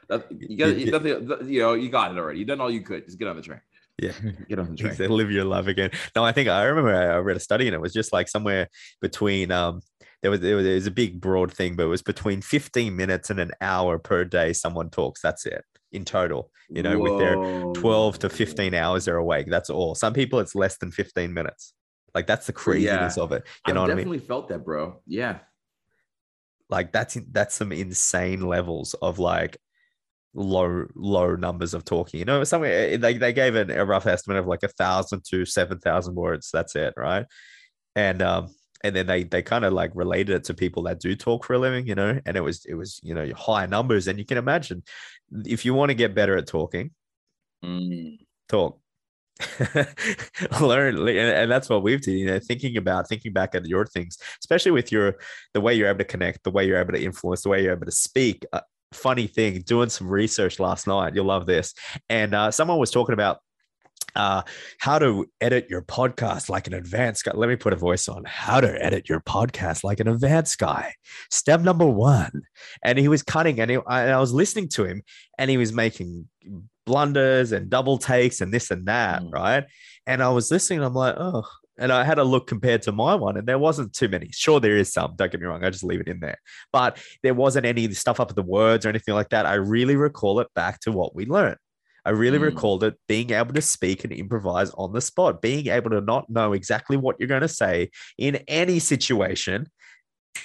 [0.09, 0.91] That, you got Yeah.
[0.91, 2.39] nothing, you know, you got it already.
[2.39, 3.05] You done all you could.
[3.05, 3.61] Just get on the train.
[4.01, 4.13] Yeah.
[4.49, 5.11] Get on the train.
[5.11, 5.91] Live your life again.
[6.15, 8.67] No, I think I remember I read a study and it was just like somewhere
[9.01, 9.81] between um
[10.21, 12.95] there was there was, there was a big broad thing, but it was between 15
[12.95, 15.21] minutes and an hour per day someone talks.
[15.21, 16.51] That's it in total.
[16.69, 17.35] You know, with their
[17.73, 19.47] 12 to 15 hours they're awake.
[19.49, 19.95] That's all.
[19.95, 21.73] Some people it's less than 15 minutes.
[22.13, 23.43] Like that's the craziness of it.
[23.45, 24.05] You I've know what I mean?
[24.05, 25.01] definitely felt that, bro.
[25.07, 25.39] Yeah.
[26.69, 29.57] Like that's that's some insane levels of like
[30.33, 32.19] low low numbers of talking.
[32.19, 35.45] You know, somewhere they, they gave an, a rough estimate of like a thousand to
[35.45, 36.49] seven thousand words.
[36.53, 37.25] That's it, right?
[37.95, 38.49] And um
[38.83, 41.53] and then they they kind of like related it to people that do talk for
[41.53, 44.25] a living, you know, and it was it was you know high numbers, and you
[44.25, 44.83] can imagine
[45.45, 46.91] if you want to get better at talking,
[47.63, 48.17] Mm.
[48.49, 48.79] talk.
[50.61, 53.85] learn and and that's what we've done you know thinking about thinking back at your
[53.87, 55.15] things especially with your
[55.55, 57.73] the way you're able to connect the way you're able to influence the way you're
[57.73, 58.61] able to speak uh,
[58.93, 61.73] funny thing doing some research last night you'll love this
[62.09, 63.39] and uh, someone was talking about
[64.15, 64.41] uh,
[64.79, 67.31] how to edit your podcast like an advanced guy.
[67.33, 70.93] Let me put a voice on how to edit your podcast like an advanced guy.
[71.29, 72.43] Step number one.
[72.83, 75.03] And he was cutting, and, he, I, and I was listening to him,
[75.37, 76.27] and he was making
[76.85, 79.31] blunders and double takes and this and that, Mm.
[79.31, 79.63] right?
[80.07, 81.43] And I was listening, I'm like, oh,
[81.77, 84.29] and I had a look compared to my one, and there wasn't too many.
[84.31, 85.13] Sure, there is some.
[85.15, 85.63] Don't get me wrong.
[85.63, 86.37] I just leave it in there,
[86.71, 89.45] but there wasn't any stuff up with the words or anything like that.
[89.45, 91.57] I really recall it back to what we learned.
[92.05, 92.43] I really Mm.
[92.43, 96.29] recalled it being able to speak and improvise on the spot, being able to not
[96.29, 99.67] know exactly what you're going to say in any situation,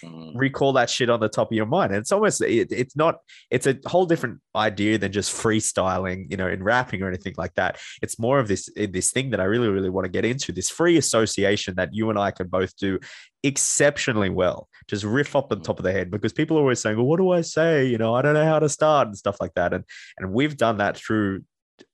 [0.02, 0.32] Mm.
[0.34, 1.92] recall that shit on the top of your mind.
[1.92, 3.20] And it's almost it, it's not
[3.50, 7.54] it's a whole different idea than just freestyling, you know, in rapping or anything like
[7.54, 7.78] that.
[8.02, 10.68] It's more of this this thing that I really really want to get into this
[10.68, 12.98] free association that you and I can both do
[13.42, 14.68] exceptionally well.
[14.88, 17.18] Just riff up on top of the head because people are always saying, "Well, what
[17.18, 19.72] do I say?" You know, I don't know how to start and stuff like that.
[19.72, 19.84] And
[20.18, 21.42] and we've done that through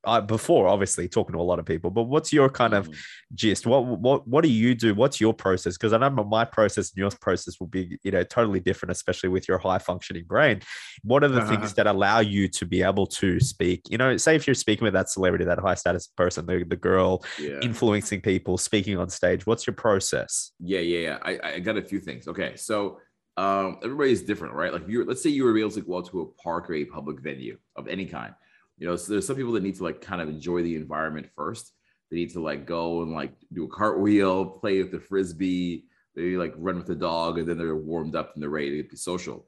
[0.05, 1.91] uh, before, obviously talking to a lot of people.
[1.91, 2.97] But what's your kind of Mm.
[3.35, 3.67] gist?
[3.67, 4.95] What what what do you do?
[4.95, 5.77] What's your process?
[5.77, 9.29] Because I know my process and your process will be you know totally different, especially
[9.29, 10.61] with your high functioning brain.
[11.03, 11.57] What are the Uh-huh.
[11.57, 13.83] things that allow you to be able to speak?
[13.89, 16.77] You know, say if you're speaking with that celebrity, that high status person, the, the
[16.77, 17.61] girl yeah.
[17.63, 19.47] influencing people, speaking on stage.
[19.47, 20.53] What's your process?
[20.61, 21.19] Yeah, yeah, yeah.
[21.23, 22.27] I, I got a few things.
[22.29, 22.99] Okay, so
[23.37, 24.73] um, everybody's different, right?
[24.73, 26.85] Like, you're, let's say you were able to go out to a park or a
[26.85, 28.35] public venue of any kind.
[28.83, 31.29] You know, so there's some people that need to like kind of enjoy the environment
[31.37, 31.71] first.
[32.11, 35.85] They need to like go and like do a cartwheel, play with the frisbee,
[36.17, 38.89] they like run with the dog, and then they're warmed up and they're ready to
[38.89, 39.47] be social.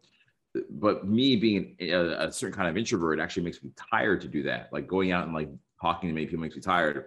[0.70, 4.44] But me being a, a certain kind of introvert actually makes me tired to do
[4.44, 4.73] that.
[4.73, 5.49] Like going out and like
[5.83, 7.07] talking to many people makes me tired.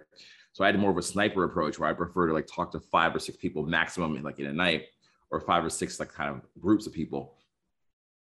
[0.52, 2.80] So I had more of a sniper approach where I prefer to like talk to
[2.92, 4.84] five or six people maximum in like in a night
[5.30, 7.38] or five or six like kind of groups of people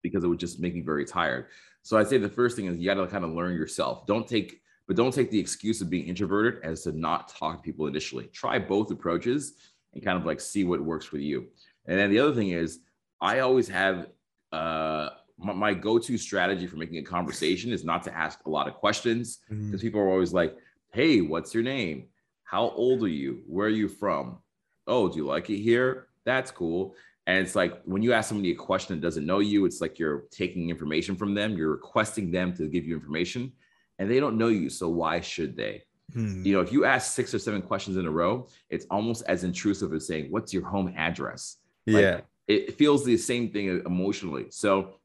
[0.02, 1.46] because it would just make me very tired.
[1.84, 4.06] So I'd say the first thing is you got to kind of learn yourself.
[4.06, 7.64] Don't take, but don't take the excuse of being introverted as to not talk to
[7.64, 8.26] people initially.
[8.28, 9.54] Try both approaches
[9.94, 11.48] and kind of like see what works for you.
[11.86, 12.80] And then the other thing is
[13.20, 14.08] I always have
[14.52, 18.68] uh my, my go-to strategy for making a conversation is not to ask a lot
[18.68, 20.56] of questions because people are always like,
[20.92, 22.10] "Hey, what's your name?
[22.44, 23.42] How old are you?
[23.48, 24.38] Where are you from?
[24.86, 26.08] Oh, do you like it here?
[26.26, 26.96] That's cool."
[27.28, 30.00] And it's like when you ask somebody a question that doesn't know you, it's like
[30.00, 31.56] you're taking information from them.
[31.56, 33.52] You're requesting them to give you information,
[34.00, 35.84] and they don't know you, so why should they?
[36.14, 36.44] Hmm.
[36.44, 39.44] You know, if you ask six or seven questions in a row, it's almost as
[39.44, 42.22] intrusive as saying, "What's your home address?" Like, yeah.
[42.48, 44.48] it feels the same thing emotionally.
[44.50, 44.96] So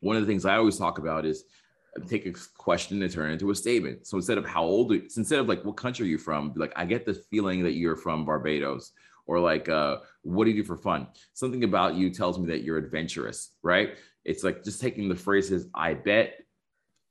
[0.00, 1.44] one of the things I always talk about is
[1.96, 4.06] uh, take a question and turn it into a statement.
[4.06, 6.84] So instead of how old, instead of like what country are you from, like I
[6.84, 8.92] get the feeling that you're from Barbados,
[9.26, 11.06] or like uh, what do you do for fun?
[11.32, 13.96] Something about you tells me that you're adventurous, right?
[14.24, 15.66] It's like just taking the phrases.
[15.74, 16.40] I bet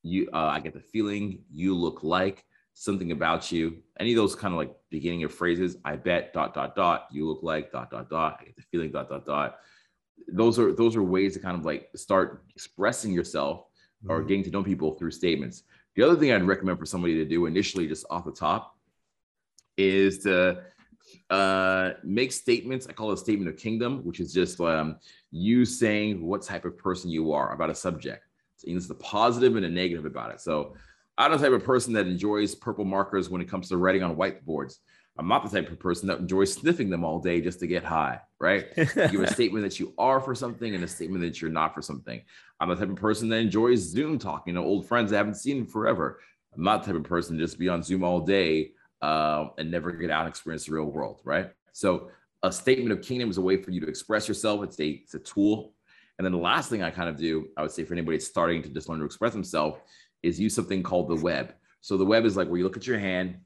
[0.04, 0.30] you.
[0.34, 3.78] Uh, I get the feeling you look like something about you.
[4.00, 5.78] Any of those kind of like beginning of phrases.
[5.84, 7.08] I bet dot dot dot.
[7.12, 8.38] You look like dot dot dot.
[8.39, 9.58] I get the feeling dot dot dot.
[10.28, 13.65] Those are those are ways to kind of like start expressing yourself
[14.08, 14.28] or Mm.
[14.28, 15.63] getting to know people through statements.
[15.95, 18.78] The other thing I'd recommend for somebody to do initially, just off the top,
[19.78, 20.63] is to
[21.30, 22.88] uh, make statements.
[22.88, 24.97] I call it a statement of kingdom, which is just um,
[25.32, 28.24] you saying what type of person you are about a subject.
[28.58, 30.41] So it's the positive and the negative about it.
[30.41, 30.76] So
[31.17, 34.15] I'm the type of person that enjoys purple markers when it comes to writing on
[34.15, 34.78] whiteboards.
[35.17, 37.84] I'm not the type of person that enjoys sniffing them all day just to get
[37.84, 38.67] high, right?
[38.78, 41.76] You give a statement that you are for something and a statement that you're not
[41.76, 42.21] for something.
[42.60, 45.58] I'm the type of person that enjoys Zoom talking to old friends I haven't seen
[45.58, 46.19] in forever.
[46.56, 48.72] I'm not the type of person to just be on Zoom all day
[49.02, 51.52] uh, and never get out and experience the real world, right?
[51.74, 52.10] So
[52.43, 54.64] a statement of kingdom is a way for you to express yourself.
[54.64, 55.74] It's a, it's a tool.
[56.18, 58.62] And then the last thing I kind of do, I would say for anybody starting
[58.64, 59.80] to just learn to express themselves,
[60.22, 61.54] is use something called the web.
[61.82, 63.38] So the web is like where you look at your hand.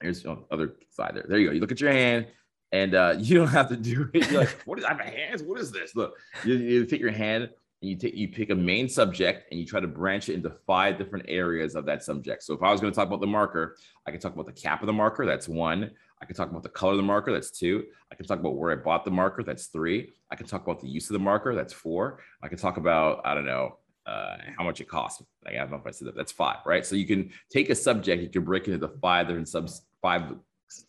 [0.00, 1.26] Here's the other side there.
[1.28, 1.52] There you go.
[1.52, 2.28] You look at your hand
[2.72, 4.30] and uh, you don't have to do it.
[4.30, 5.42] You're like, what is I have hands?
[5.42, 5.94] What is this?
[5.94, 6.14] Look,
[6.44, 7.50] you, you take your hand
[7.82, 10.50] and you take you pick a main subject and you try to branch it into
[10.66, 12.42] five different areas of that subject.
[12.44, 13.76] So if I was going to talk about the marker,
[14.06, 15.26] I can talk about the cap of the marker.
[15.26, 15.90] That's one.
[16.20, 17.32] I can talk about the color of the marker.
[17.32, 17.84] That's two.
[18.10, 19.42] I can talk about where I bought the marker.
[19.42, 20.10] That's three.
[20.30, 21.54] I can talk about the use of the marker.
[21.54, 22.20] That's four.
[22.42, 25.22] I can talk about, I don't know, uh, how much it costs.
[25.46, 26.16] I don't know if I said that.
[26.16, 26.86] That's five, right?
[26.86, 30.34] So you can take a subject, you can break it into five different subs, five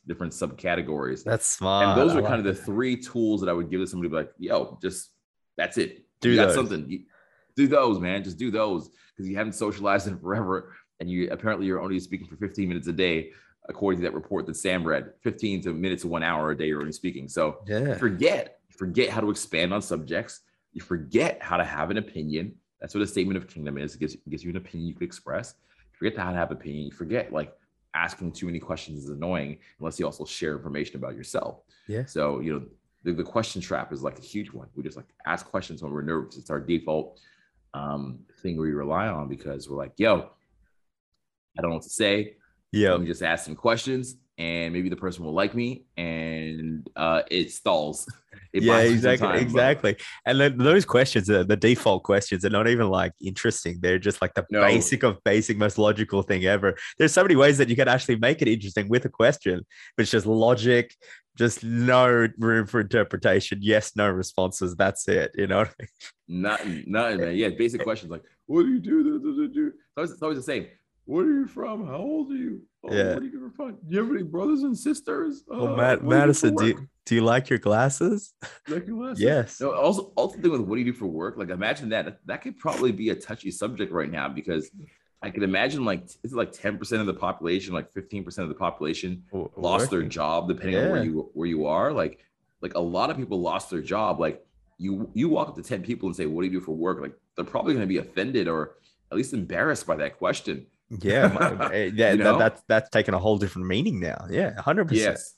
[0.08, 1.24] different subcategories.
[1.24, 1.88] That's smart.
[1.88, 3.88] and those I are kind of like the three tools that I would give to
[3.88, 5.10] somebody like, yo, just
[5.58, 6.03] that's it.
[6.24, 6.56] Do you those.
[6.56, 6.90] something.
[6.90, 7.04] You-
[7.56, 8.24] do those, man.
[8.24, 10.74] Just do those because you haven't socialized in forever.
[11.00, 13.32] And you apparently you're only speaking for 15 minutes a day,
[13.70, 15.12] according to that report that Sam read.
[15.22, 17.28] 15 to minutes to one hour a day you're only speaking.
[17.28, 17.60] So.
[17.68, 17.96] Yeah.
[17.96, 20.42] forget, forget how to expand on subjects.
[20.72, 22.56] You forget how to have an opinion.
[22.82, 23.96] That's what a statement of kingdom is.
[23.96, 25.56] It gives, it gives you an opinion you can express.
[25.78, 26.86] You forget how to have opinion.
[26.86, 27.54] You forget like
[27.94, 31.62] asking too many questions is annoying unless you also share information about yourself.
[31.88, 32.06] Yeah.
[32.06, 32.66] So, you know,
[33.04, 34.68] the, the question trap is like a huge one.
[34.76, 36.38] We just like ask questions when we're nervous.
[36.38, 37.20] It's our default
[37.74, 40.30] um, thing we rely on because we're like, yo,
[41.58, 42.36] I don't know what to say.
[42.72, 42.92] Yeah.
[42.92, 47.22] Let me just ask some questions and maybe the person will like me and uh,
[47.30, 48.08] it stalls.
[48.52, 49.98] It yeah, you some exactly, but- exactly.
[50.26, 53.78] And then those questions, are the default questions, are not even like interesting.
[53.82, 54.62] They're just like the No.
[54.62, 56.76] basic of basic, most logical thing ever.
[56.98, 59.62] There's so many ways that you can actually make it interesting with a question,
[59.96, 60.96] but it's just logic,
[61.38, 63.60] just no room for interpretation.
[63.62, 64.76] Yes, no responses.
[64.76, 65.32] That's it.
[65.36, 65.66] You know.
[66.28, 67.36] Nothing, nothing, man.
[67.36, 69.04] Yeah, basic questions like, what do you do?
[69.04, 69.68] Do, do, do, do.
[69.68, 70.68] It's, always, it's always the same.
[71.06, 71.86] Where are you from?
[71.86, 72.62] How old are you?
[72.84, 73.14] Oh, Yeah.
[73.16, 73.72] What are you from?
[73.72, 75.44] Do you have any brothers and sisters?
[75.48, 78.34] Well, Uh, Matt, what do you do Madison, do you, do you like your glasses?
[78.70, 79.22] Like your glasses?
[79.22, 79.60] Yes.
[79.60, 81.38] No, also, also the thing with what do you do for work?
[81.38, 82.20] Like, imagine that.
[82.26, 84.72] That could probably be a touchy subject right now because
[85.24, 88.44] I could imagine like is it like ten percent of the population, like fifteen percent
[88.44, 89.24] of the population
[89.56, 91.92] lost their job depending on where you where you are.
[91.94, 92.20] Like,
[92.62, 94.20] like a lot of people lost their job.
[94.20, 94.46] Like,
[94.78, 97.00] you you walk up to ten people and say, "What do you do for work?"
[97.02, 98.76] Like, they're probably going to be offended or
[99.12, 100.66] at least embarrassed by that question.
[101.02, 102.12] Yeah, my- eh, yeah.
[102.14, 104.28] You that- that's that's taken a whole different meaning now.
[104.30, 105.14] Yeah, hundred percent.
[105.16, 105.36] Yes.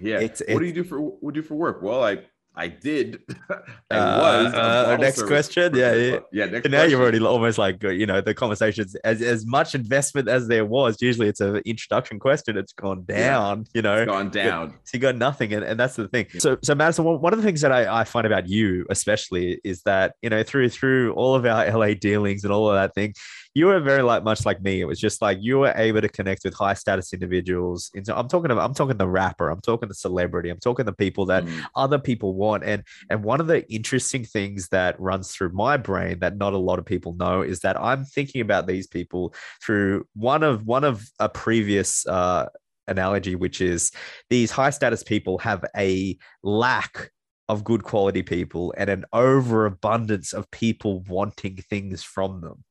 [0.00, 0.20] Yeah.
[0.20, 1.80] It's- what do you do for what do you do for work?
[1.82, 2.18] Well, I
[2.54, 3.20] I did.
[3.90, 4.52] I Uh, was.
[4.54, 5.74] a uh, next question?
[5.74, 6.18] Yeah, yeah.
[6.32, 6.44] Yeah.
[6.46, 7.00] Next now you've question.
[7.00, 11.00] already almost like uh, you know the conversations as as much investment as there was.
[11.00, 12.58] Usually, it's an introduction question.
[12.58, 13.30] It's gone Yeah.
[13.30, 13.64] down.
[13.72, 14.74] You know, It's gone down.
[14.84, 16.26] So you got nothing, and, and that's the thing.
[16.34, 16.40] Yeah.
[16.40, 19.60] So, so Madison, one one of the things that I, I find about you, especially,
[19.64, 22.94] is that you know through through all of our LA dealings and all of that
[22.94, 23.14] thing,
[23.54, 24.80] you were very like much like me.
[24.80, 27.90] It was just like you were able to connect with high status individuals.
[27.94, 30.86] And so I'm talking about, I'm talking the rapper, I'm talking the celebrity, I'm talking
[30.86, 31.64] the people that Mm.
[31.76, 32.64] other people want.
[32.64, 36.58] And and one of the interesting things that runs through my brain that not a
[36.58, 40.84] lot of people know is that I'm thinking about these people through one of one
[40.84, 42.46] of a previous uh,
[42.88, 43.90] analogy, which is
[44.30, 47.10] these high status people have a lack
[47.48, 52.64] of good quality people and an overabundance of people wanting things from them.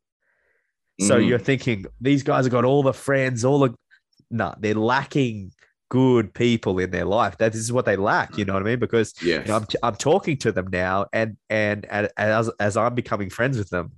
[1.08, 1.28] So Mhm.
[1.28, 3.74] you're thinking these guys have got all the friends, all the
[4.30, 5.52] no, they're lacking
[5.90, 7.38] good people in their life.
[7.40, 8.38] That is what they lack.
[8.38, 8.80] You know what I mean?
[8.80, 9.46] Because Yes.
[9.46, 11.86] you know, I'm, I'm talking to them now, and and
[12.18, 13.92] as as I'm becoming friends with them,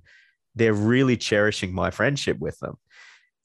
[0.56, 2.74] they're really cherishing my friendship with them,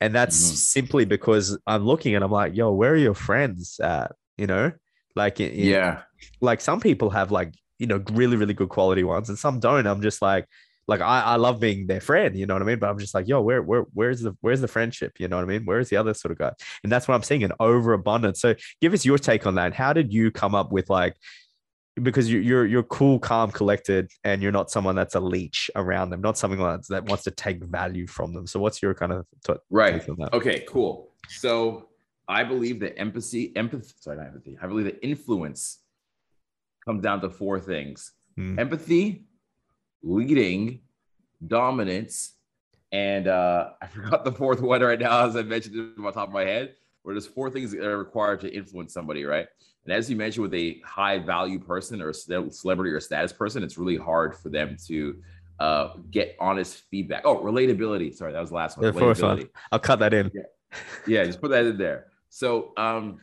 [0.01, 0.55] and that's Mhm.
[0.55, 4.13] simply because I'm looking and I'm like, yo, where are your friends at?
[4.37, 4.71] You know,
[5.15, 6.03] like in- yeah.
[6.41, 9.85] like some people have like you know really really good quality ones, and some don't.
[9.85, 10.45] I'm just like.
[10.89, 12.79] Like I, I love being their friend, you know what I mean?
[12.79, 15.19] But I'm just like, yo, where, where, where's the, where's the friendship?
[15.19, 15.65] You know what I mean?
[15.65, 16.51] Where's the other sort of guy?
[16.83, 18.41] And that's what I'm seeing an overabundance.
[18.41, 19.73] So give us your take on that.
[19.73, 21.15] How did you come up with like
[22.01, 26.09] because you, you're you're cool, calm, collected, and you're not someone that's a leech around
[26.09, 28.47] them, not something like that wants to take value from them.
[28.47, 29.99] So what's your kind of t- Right.
[29.99, 30.33] take on that?
[30.33, 31.11] Okay, cool.
[31.27, 31.89] So
[32.27, 34.57] I believe that empathy, empathy, sorry, not empathy.
[34.61, 35.79] I believe that influence
[36.85, 38.57] comes down to four things: Hmm.
[38.57, 39.25] empathy,
[40.03, 40.81] leading,
[41.45, 42.33] dominance,
[42.91, 46.27] and uh, I forgot the fourth one right now, as I mentioned it on top
[46.27, 46.75] of my head.
[47.03, 49.47] Where there's four things that are required to influence somebody, right?
[49.85, 53.63] And as you mentioned, with a high value person or a celebrity or status person,
[53.63, 55.15] it's really hard for them to
[55.59, 57.21] uh, get honest feedback.
[57.23, 58.13] Oh, relatability.
[58.13, 58.85] Sorry, that was the last one.
[58.85, 59.37] Yeah, fourth one.
[59.37, 60.29] Relatability I'll cut that in.
[61.07, 63.19] yeah just put that in there so um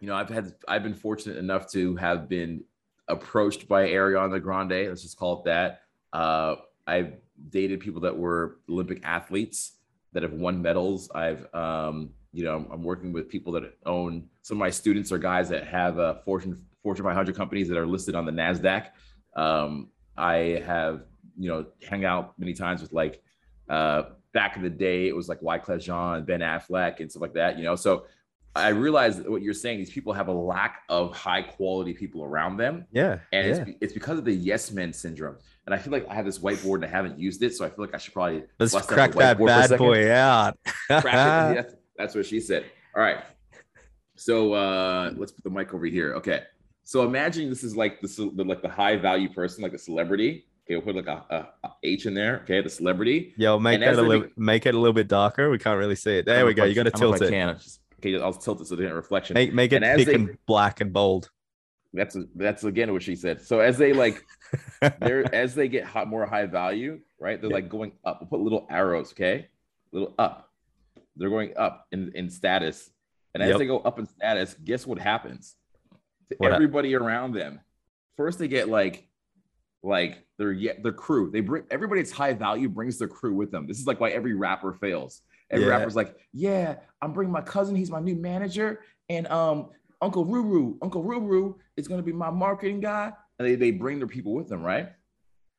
[0.00, 2.62] you know i've had i've been fortunate enough to have been
[3.08, 5.81] approached by ariana grande let's just call it that
[6.12, 6.56] uh
[6.86, 7.14] i've
[7.50, 9.72] dated people that were olympic athletes
[10.12, 14.56] that have won medals i've um you know i'm working with people that own some
[14.56, 18.14] of my students are guys that have uh fortune fortune 500 companies that are listed
[18.14, 18.88] on the nasdaq
[19.36, 21.04] um i have
[21.38, 23.22] you know hang out many times with like
[23.68, 24.02] uh
[24.32, 27.58] back in the day, it was like Wyclef Jean, Ben Affleck, and stuff like that,
[27.58, 27.76] you know.
[27.76, 28.06] So
[28.54, 32.22] I realize that what you're saying, these people have a lack of high quality people
[32.22, 32.86] around them.
[32.92, 33.18] Yeah.
[33.32, 33.64] And yeah.
[33.66, 35.36] it's, it's because of the yes men syndrome.
[35.66, 37.54] And I feel like I have this whiteboard and I haven't used it.
[37.54, 39.42] So I feel like I should probably Let's bust out the crack that whiteboard for
[39.42, 40.58] a bad boy out.
[40.90, 41.62] Yeah,
[41.96, 42.66] that's what she said.
[42.94, 43.18] All right.
[44.16, 46.14] So uh, let's put the mic over here.
[46.14, 46.42] Okay.
[46.84, 50.44] So imagine this is like the, like the high value person, like a celebrity.
[50.66, 52.40] Okay, we'll put like a, a, a H in there.
[52.44, 53.34] Okay, the celebrity.
[53.36, 55.50] Yo, make And that a little make it a little bit darker.
[55.50, 56.26] We can't really see it.
[56.26, 56.64] There I we go.
[56.64, 57.32] You got to I don't know tilt it.
[57.32, 57.54] can.
[57.56, 59.34] Just- Okay, I'll tilt it so they get reflection.
[59.34, 61.30] Make make it thick and black and bold.
[61.92, 63.40] That's that's again what she said.
[63.42, 64.24] So as they like
[64.98, 67.40] they're as they get hot, more high value, right?
[67.40, 67.54] They're Yeah.
[67.56, 68.18] like going up.
[68.20, 69.48] We'll put little arrows, okay?
[69.92, 70.50] Little up.
[71.16, 72.90] They're going up in, in status.
[73.34, 73.58] And as Yep.
[73.58, 75.54] they go up in status, guess what happens?
[76.30, 77.60] To What everybody around them.
[78.16, 79.06] First, they get like
[79.84, 81.30] like their their crew.
[81.30, 83.66] They bring everybody that's high value brings their crew with them.
[83.66, 85.22] This is like why every rapper fails.
[85.52, 85.72] Every Yeah.
[85.72, 87.76] rapper's like, yeah, I'm bringing my cousin.
[87.76, 89.68] He's my new manager, and um,
[90.00, 93.12] Uncle Ruru, Uncle Ruru is going to be my marketing guy.
[93.38, 94.90] And they, they bring their people with them, right?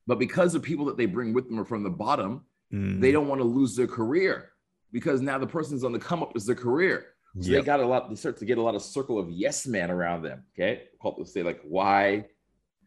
[0.08, 3.12] But because the people that they bring with them are from the bottom, Mm, they
[3.12, 4.50] don't want to lose their career
[4.92, 7.06] because now the person's on the come up is their career.
[7.40, 9.68] So they got a lot, they start to get a lot of circle of yes
[9.68, 10.42] men around them.
[10.56, 10.86] Okay.
[11.00, 12.26] Called let's say like Y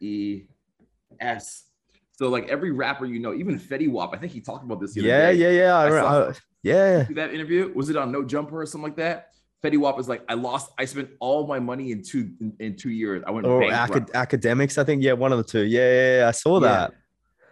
[0.01, 0.41] E
[1.21, 1.63] S.
[2.11, 4.93] So like every rapper you know, even Fetty Wap, I think he talked about this.
[4.93, 5.37] the other yeah, day.
[5.37, 5.77] yeah, yeah.
[5.77, 6.33] I, I saw- I-
[6.67, 7.07] yeah.
[7.11, 7.71] That interview?
[7.75, 9.31] Was it on No Jumper or something like that?
[9.63, 12.75] Fetty Wap is like, I lost, I spent all my money in two in, in
[12.75, 13.23] two years.
[13.25, 15.01] I went Or acad- Akademiks, I think.
[15.03, 15.63] Yeah, one of the two.
[15.65, 16.67] Yeah, yeah, yeah, I saw Yeah.
[16.69, 16.93] that.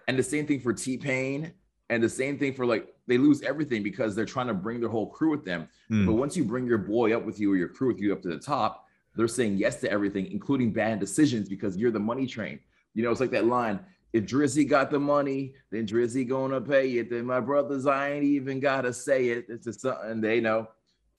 [0.07, 1.51] And the same thing for T Pain,
[1.89, 4.89] and the same thing for like they lose everything because they're trying to bring their
[4.89, 5.67] whole crew with them.
[5.91, 8.13] Mm, But once you bring your boy up with you or your crew with you
[8.13, 8.85] up to the top,
[9.15, 12.59] they're saying yes to everything, including bad decisions because you're the money train.
[12.93, 13.79] You know, it's like that line.
[14.15, 17.09] If Drizzy got the money, then Drizzy gonna pay it.
[17.09, 19.47] Then my brothers, I ain't even gotta say it.
[19.49, 20.69] It's just something they know.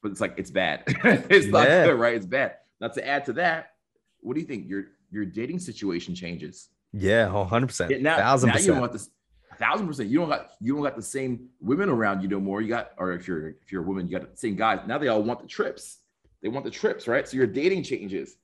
[0.03, 0.85] But it's like it's bad.
[0.87, 2.15] it's not good, right?
[2.15, 2.55] It's bad.
[2.81, 3.73] Not to add to that,
[4.21, 4.67] what do you think?
[4.67, 6.71] Your your dating situation changes.
[6.95, 8.01] yeah, oh, 100%.
[8.01, 8.81] Now, thousand now you don't percent.
[8.81, 9.11] want this
[9.59, 10.09] thousand percent.
[10.09, 12.63] You don't got you don't got the same women around you no more.
[12.63, 14.81] You got, or if you're if you're a woman, you got the same guys.
[14.87, 15.99] Now they all want the trips.
[16.43, 17.29] They want the trips, right?
[17.29, 18.37] So your dating changes.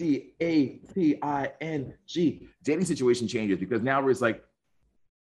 [0.00, 2.48] D A T I N G.
[2.64, 4.42] Dating situation changes because now it's like,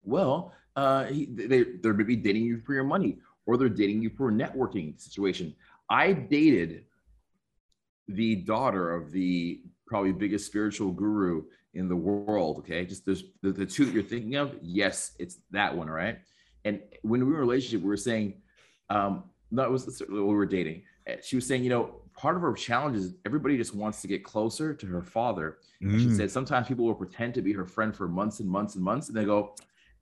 [0.04, 4.10] well, uh, he, they they're maybe dating you for your money, or they're dating you
[4.10, 5.54] for a networking situation.
[5.90, 6.86] I dated
[8.08, 12.60] the daughter of the probably biggest spiritual guru in the world.
[12.60, 14.56] Okay, just the, the two that you're thinking of.
[14.62, 16.20] Yes, it's that one, right?
[16.64, 18.36] And when we were in a relationship, we were saying,
[18.90, 20.84] um, it was we were dating.
[21.22, 24.26] She was saying, you know, part of her challenge is everybody just wants to get
[24.26, 25.58] closer to her father.
[25.82, 28.50] And She Mm, said sometimes people will pretend to be her friend for months and
[28.50, 29.56] months and months, and they go,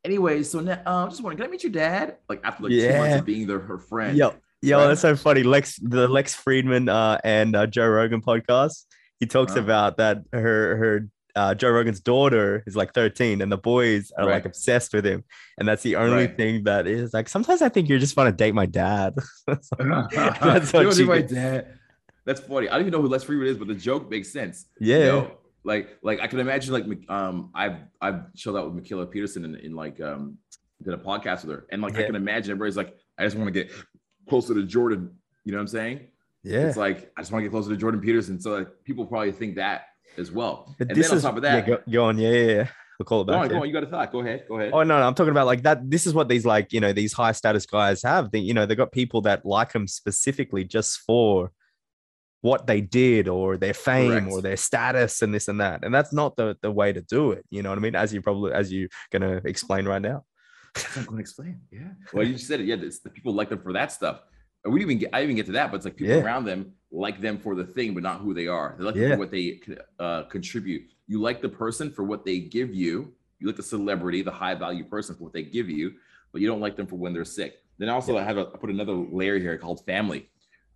[0.04, 2.18] anyway, so now um, I'm just wondering, can I meet your dad?
[2.28, 4.18] Like after like two months of being their her friend.
[4.18, 4.88] Yo, yo, right?
[4.88, 5.44] that's so funny.
[5.44, 8.86] Lex, the Lex Fridman uh, and uh, Joe Rogan podcast.
[9.20, 9.62] He talks Uh-huh.
[9.64, 14.26] about that her her uh, Joe Rogan's daughter is like 13, and the boys are
[14.26, 15.24] like obsessed with him,
[15.60, 16.36] and that's the only Right.
[16.38, 17.30] thing that is like.
[17.30, 19.14] Sometimes I think you're just trying to date my dad.
[19.80, 21.77] That's what she my dad.
[22.28, 22.68] That's funny.
[22.68, 24.66] I don't even know who Les Freeman is, but the joke makes sense.
[24.82, 25.32] yeah, You know,
[25.64, 29.56] like like I can imagine like um I've I've chilled out with Mikhaila Peterson in,
[29.56, 30.38] in like um
[30.84, 33.48] did a podcast with her, and like I can imagine everybody's like, I just want
[33.48, 33.72] to get
[34.28, 35.16] closer to Jordan.
[35.46, 36.08] You know what I'm saying?
[36.44, 36.68] yeah.
[36.68, 38.42] It's like I just want to get closer to Jordan Peterson.
[38.42, 39.86] So like people probably think that
[40.18, 40.76] as well.
[40.78, 42.18] But and this then on top of yeah, that, go, go on.
[42.18, 42.68] Yeah, yeah, yeah.
[43.00, 43.42] We'll call it go back.
[43.42, 43.54] on, yeah.
[43.54, 43.68] go on.
[43.68, 44.12] You got a thought.
[44.12, 44.44] Go ahead.
[44.50, 44.72] Go ahead.
[44.74, 45.90] Oh no, no, I'm talking about like that.
[45.90, 48.32] This is what these like you know these high status guys have.
[48.32, 51.54] They, you know, they got people that like them specifically just for
[52.42, 54.32] what they did or their fame Correct.
[54.32, 55.84] or their status and this and that.
[55.84, 57.46] And that's not the the way to do it.
[57.50, 57.96] You know what I mean?
[57.96, 60.24] As you probably as you're gonna explain right now.
[60.96, 61.60] I'm going to explain.
[61.72, 61.80] Yeah.
[62.14, 62.68] Well, you just said it.
[62.68, 62.76] Yeah.
[62.76, 64.22] It's the people like them for that stuff.
[64.64, 66.22] And we didn't even get, I even get to that, but it's like people Yeah.
[66.22, 68.76] around them like them for the thing, but not who they are.
[68.78, 69.14] They like them Yeah.
[69.16, 69.60] for what they
[69.98, 70.84] uh, contribute.
[71.08, 73.14] You like the person for what they give you.
[73.40, 75.94] You like the celebrity, the high value person for what they give you,
[76.32, 77.56] but you don't like them for when they're sick.
[77.80, 80.30] Then also I have a, I put another layer here called family.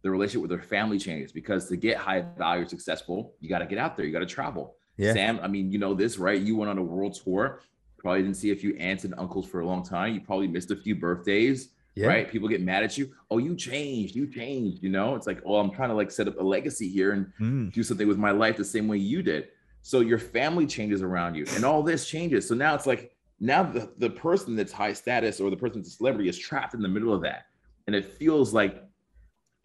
[0.04, 3.66] The relationship with their family changes because to get high value successful, you got to
[3.68, 4.06] get out there.
[4.06, 4.76] You got to travel.
[4.98, 5.14] Yeah.
[5.14, 6.42] Sam, I mean, you know this, right?
[6.42, 7.62] You went on a world tour.
[8.00, 10.14] Probably didn't see a few aunts and uncles for a long time.
[10.16, 12.08] You probably missed a few birthdays, Yeah.
[12.08, 12.30] right?
[12.30, 13.12] People get mad at you.
[13.30, 14.16] Oh, you changed.
[14.16, 14.82] You changed.
[14.82, 17.32] You know, it's like, oh, I'm trying to like set up a legacy here and
[17.40, 19.50] Mm, do something with my life the same way you did.
[19.84, 22.48] So your family changes around you, and all this changes.
[22.48, 25.90] So now it's like now the, the person that's high status or the person that's
[25.94, 27.46] a celebrity is trapped in the middle of that,
[27.88, 28.84] and it feels like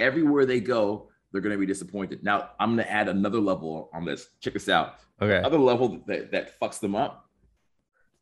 [0.00, 2.22] everywhere they go, they're going to be disappointed.
[2.22, 4.28] Now I'm going to add another level on this.
[4.40, 5.38] Check this out Okay.
[5.44, 7.28] other level that, that fucks them up,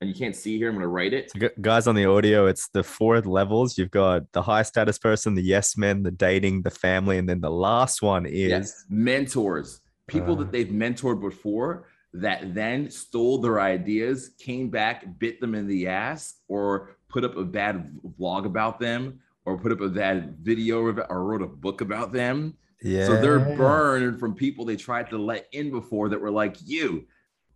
[0.00, 1.32] and you can't see here, I'm gonna write it.
[1.60, 3.76] Guys on the audio, it's the four levels.
[3.76, 7.40] You've got the high status person, the yes men, the dating, the family, and then
[7.40, 10.38] the last one is Yes, mentors, people Uh.
[10.44, 15.88] that they've mentored before that then stole their ideas, came back, bit them in the
[15.88, 20.80] ass, or put up a bad vlog about them, or put up a bad video
[20.80, 22.54] or wrote a book about them.
[22.82, 23.06] Yeah.
[23.06, 27.06] So they're burned from people they tried to let in before that were like you.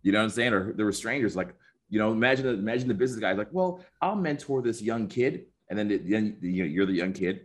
[0.01, 0.53] You know what I'm saying?
[0.53, 1.53] Or there were strangers like,
[1.89, 5.77] you know, imagine imagine the business guy like, well, I'll mentor this young kid, and
[5.77, 7.41] then then you know, you're the young kid.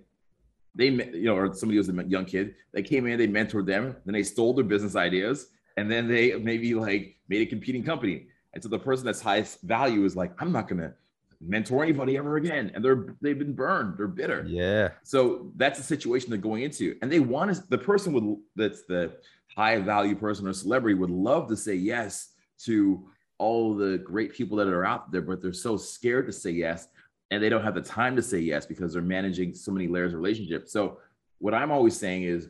[0.75, 2.55] They you know, or somebody was a young kid.
[2.73, 6.35] They came in, they mentored them, then they stole their business ideas, and then they
[6.37, 8.27] maybe like made a competing company.
[8.53, 10.95] And so the person that's highest value is like, I'm not gonna
[11.41, 12.71] mentor anybody ever again.
[12.75, 14.45] And they're they've been burned, they're bitter.
[14.47, 14.91] Yeah.
[15.03, 16.97] So that's the situation they're going into.
[17.03, 19.13] And they want to, the person would that's the
[19.55, 22.33] high value person or celebrity would love to say yes
[22.65, 23.09] to
[23.39, 26.89] all the great people that are out there, but they're so scared to say yes.
[27.31, 30.13] And they don't have the time to say yes because they're managing so many layers
[30.13, 30.69] of relationship.
[30.69, 30.99] So
[31.39, 32.49] what I'm always saying is,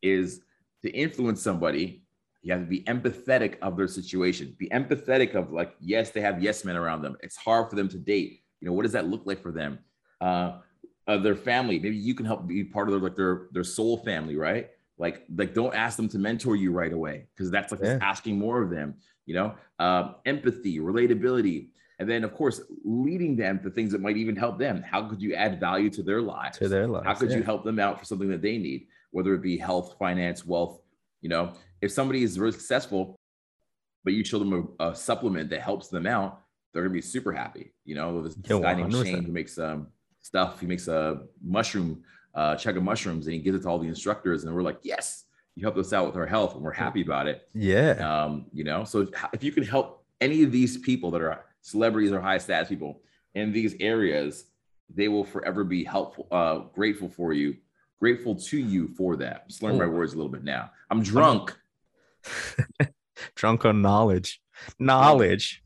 [0.00, 0.42] is
[0.82, 2.03] to influence somebody,
[2.44, 4.54] you have to be empathetic of their situation.
[4.58, 7.16] Be empathetic of like, yes, they have yes men around them.
[7.22, 8.42] It's hard for them to date.
[8.60, 9.78] You know, what does that look like for them?
[10.20, 10.58] Uh,
[11.08, 11.78] uh, their family.
[11.78, 14.70] Maybe you can help be part of their like their their soul family, right?
[14.98, 17.98] Like like don't ask them to mentor you right away because that's like Yeah.
[18.02, 18.94] asking more of them.
[19.24, 24.18] You know, um, empathy, relatability, and then of course leading them to things that might
[24.18, 24.82] even help them.
[24.82, 26.58] How could you add value to their lives?
[26.58, 27.06] To their lives.
[27.06, 27.38] How could yeah.
[27.38, 30.80] you help them out for something that they need, whether it be health, finance, wealth?
[31.22, 31.54] You know,
[31.84, 33.16] if somebody is very successful,
[34.04, 36.40] but you show them a, a supplement that helps them out,
[36.72, 37.72] they're gonna be super happy.
[37.84, 39.88] You know, this, this guy named Shane who makes um,
[40.22, 40.60] stuff.
[40.60, 42.02] He makes a mushroom
[42.34, 44.78] uh, check of mushrooms, and he gives it to all the instructors, and we're like,
[44.82, 45.24] yes,
[45.54, 47.48] you helped us out with our health, and we're happy about it.
[47.54, 47.92] Yeah.
[47.92, 52.12] Um, you know, so if you can help any of these people that are celebrities
[52.12, 53.02] or high status people
[53.34, 54.46] in these areas,
[54.92, 57.56] they will forever be helpful, uh, grateful for you,
[58.00, 59.42] grateful to you for that.
[59.42, 60.70] I'm just learning my words a little bit now.
[60.90, 61.56] I'm drunk.
[63.36, 64.40] Drunk on knowledge.
[64.78, 65.62] Knowledge.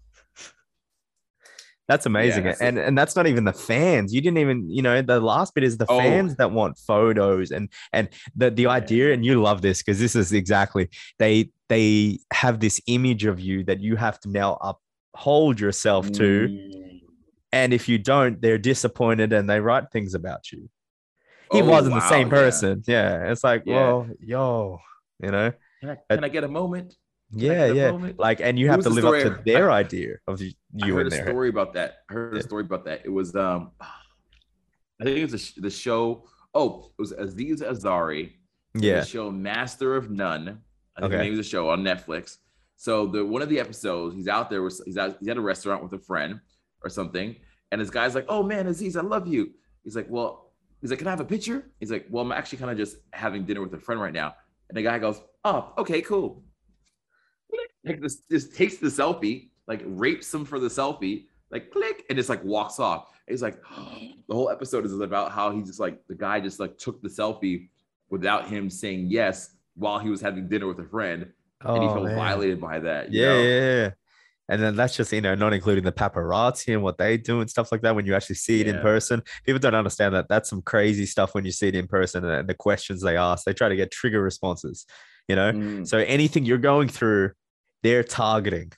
[1.89, 2.45] That's amazing.
[2.45, 4.13] that's and and that's not even the fans.
[4.13, 5.99] You didn't even, you know, the last bit is the Oh.
[5.99, 10.15] fans that want photos and and the the idea and you love this because this
[10.15, 14.59] is exactly they they have this image of you that you have to now
[15.15, 17.01] uphold yourself to Mm.
[17.53, 20.69] and if you don't they're disappointed and they write things about you.
[21.51, 22.35] He Oh, wasn't the wow, same yeah.
[22.35, 22.83] person.
[22.87, 23.31] Yeah.
[23.33, 23.75] It's like, Yeah.
[23.77, 24.81] well, yo,
[25.23, 25.53] you know.
[25.81, 26.97] Can I, can I get a moment?
[27.31, 27.91] Can Yeah, a yeah.
[27.93, 28.19] moment?
[28.19, 30.53] Like, and you have to live up to their idea of you,
[30.83, 31.27] I heard a there.
[31.27, 31.99] story about that.
[32.11, 32.41] I heard Yeah.
[32.41, 33.03] a story about that.
[33.05, 36.25] It was um, I think it was the, the show.
[36.55, 38.33] Oh, it was Aziz Ansari.
[38.75, 39.01] in Yeah.
[39.01, 40.61] The show Master of None.
[40.97, 41.25] I think the Okay.
[41.25, 42.39] name of the show on Netflix.
[42.77, 45.41] So the one of the episodes, he's out there with he's out he's at a
[45.41, 46.41] restaurant with a friend
[46.83, 47.37] or something,
[47.73, 49.51] and this guy's like, "Oh man, Aziz, I love you."
[49.85, 52.59] He's like, "Well," he's like, "Can I have a picture?" He's like, "Well, I'm actually
[52.59, 54.35] kind of just having dinner with a friend right now."
[54.69, 56.43] And the guy goes, "Oh, okay, cool."
[57.85, 62.17] Like this, just takes the selfie, like rapes him for the selfie, like click, and
[62.17, 63.07] just like walks off.
[63.27, 63.63] And he's like,
[64.29, 67.09] the whole episode is about how he just like the guy just like took the
[67.09, 67.69] selfie
[68.11, 71.31] without him saying yes while he was having dinner with a friend,
[71.65, 72.17] and he Oh, felt man.
[72.17, 73.13] violated by that.
[73.13, 73.91] Yeah, yeah, yeah.
[74.51, 77.51] And then that's just, you know, not including the paparazzi and what they do and
[77.51, 79.23] stuff like that when you actually see it in person.
[79.45, 80.27] People don't understand that.
[80.31, 83.45] That's some crazy stuff when you see it in person and the questions they ask.
[83.45, 84.87] They try to get trigger responses,
[85.29, 85.53] you know?
[85.53, 85.87] Mm.
[85.87, 87.33] So anything you're going through,
[87.83, 88.73] they're targeting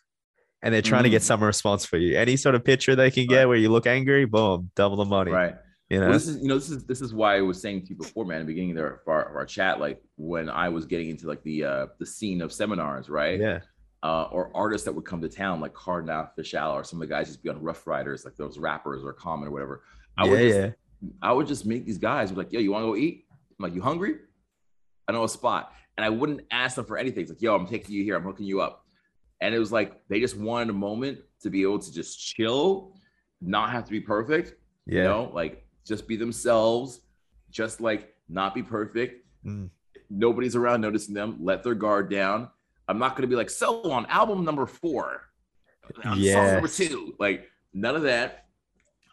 [0.63, 1.27] and they're trying to get Mm.
[1.27, 2.19] some response for you.
[2.19, 3.47] Any sort of picture they can get Right.
[3.47, 5.31] where you look angry, boom, double the money.
[5.33, 5.55] Right.
[5.89, 6.05] You know?
[6.07, 7.97] Well, this is you know this is this is why I was saying to you
[7.97, 10.87] before, man, at the beginning there of our, of our chat, like when I was
[10.87, 13.41] getting into like the uh the scene of seminars, right?
[13.41, 13.61] yeah.
[14.03, 17.13] Uh, or artists that would come to town, like Cardinal Offishall, or some of the
[17.15, 19.83] guys just be on Ruff Ryders, like those rappers or Common or whatever.
[20.17, 20.71] I yeah, would just yeah.
[21.21, 23.27] I would just make these guys be like, yo, you want to go eat?
[23.59, 24.15] I'm like, you hungry?
[25.07, 25.73] I know a spot.
[25.97, 27.23] And I wouldn't ask them for anything.
[27.23, 28.17] It's like, yo, I'm taking you here.
[28.17, 28.85] I'm hooking you up.
[29.41, 32.95] And it was like they just wanted a moment to be able to just chill,
[33.41, 34.55] not have to be perfect,
[34.87, 34.99] Yeah.
[35.03, 37.01] you know, like just be themselves,
[37.51, 39.27] just like not be perfect.
[39.45, 39.71] Mm.
[40.11, 42.49] Nobody's around noticing them, let their guard down.
[42.89, 45.23] I'm not gonna be like, so on album number four,
[46.05, 48.47] on song number two, like none of that.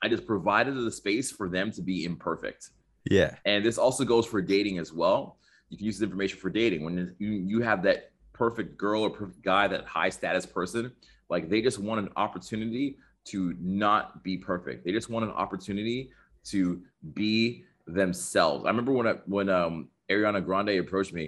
[0.04, 2.70] I just provided the space for them to be imperfect.
[3.10, 3.36] Yeah.
[3.46, 5.38] And this also goes for dating as well.
[5.70, 9.10] You can use this information for dating when you, you have that perfect girl or
[9.10, 10.92] perfect guy, that high status person,
[11.30, 14.86] like they just want an opportunity to not be perfect.
[14.86, 16.12] They just want an opportunity
[16.46, 16.82] to
[17.14, 18.66] be themselves.
[18.66, 21.28] I remember when I, when um Ariana Grande approached me.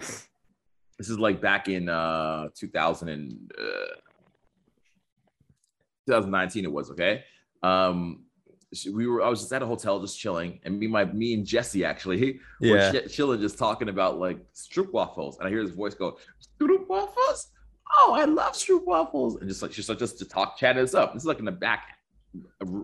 [0.97, 3.95] This is like back in uh 2000 and uh,
[6.07, 7.23] 2019 it was okay.
[7.63, 8.25] Um
[8.93, 11.45] we were I was just at a hotel just chilling and me my me and
[11.45, 12.91] Jesse actually Yeah.
[12.91, 16.17] we're ch- chilling just talking about like stroop waffles and I hear this voice go
[16.59, 17.47] stroop waffles
[17.97, 20.93] oh I love stroop waffles and just like she's like just to talk chat us
[20.93, 21.97] up this is like in the back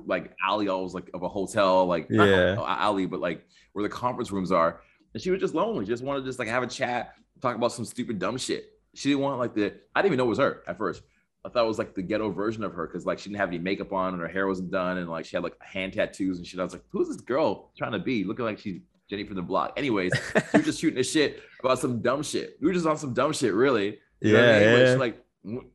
[0.08, 2.56] like alley always like of a hotel like Yeah.
[2.68, 4.82] alley but like where the conference rooms are
[5.14, 7.72] and she was just lonely, just wanted to just like have a chat, talk about
[7.72, 8.66] some stupid dumb shit.
[8.96, 11.04] She didn't want like the I didn't even know it was her at first.
[11.46, 13.50] I thought it was like the ghetto version of her because like she didn't have
[13.50, 16.38] any makeup on and her hair wasn't done and like she had like hand tattoos
[16.40, 16.60] and shit.
[16.60, 18.24] I was like, who's this girl trying to be?
[18.24, 19.74] Looking like she's Jenny from the block.
[19.78, 20.12] Anyways,
[20.54, 22.58] we were just shooting a shit about some dumb shit.
[22.60, 24.00] We were just on some dumb shit, really.
[24.22, 24.86] You know what I Yeah, mean?
[24.86, 24.96] Yeah.
[24.96, 25.66] like, wh-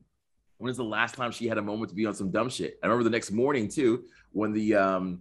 [0.59, 2.79] when is the last time she had a moment to be on some dumb shit?
[2.83, 5.21] I remember the next morning too, when the um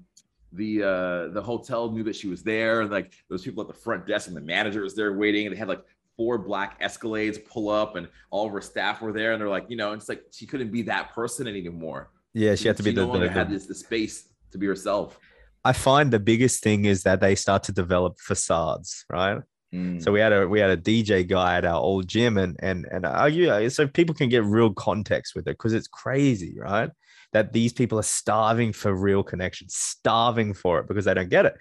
[0.53, 3.79] the uh the hotel knew that she was there, and like those people at the
[3.79, 5.83] front desk, and the manager was there waiting, and they had like
[6.19, 9.67] four black Escalades pull up, and all of her staff were there, and they're like,
[9.69, 12.11] you know, it's like she couldn't be that person anymore.
[12.33, 14.67] Yeah, she had to be no the, longer the, had this the space to be
[14.67, 15.17] herself.
[15.63, 19.41] I find the biggest thing is that they start to develop facades, right?
[19.73, 20.03] Mm.
[20.03, 22.85] So we had a we had a DJ guy at our old gym, and and
[22.91, 26.91] and yeah, so people can get real context with it because it's crazy, right?
[27.31, 31.45] That these people are starving for real connection, starving for it because they don't get
[31.45, 31.55] it.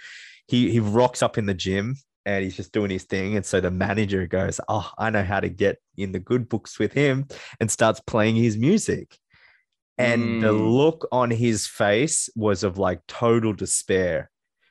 [0.49, 1.95] He he rocks up in the gym
[2.29, 5.41] and he's just doing his thing, and so the manager goes, "Oh, I know how
[5.41, 7.27] to get in the good books with him,"
[7.61, 9.19] and starts playing his music.
[9.99, 10.77] And the Mm.
[10.79, 14.31] look on his face was of like total despair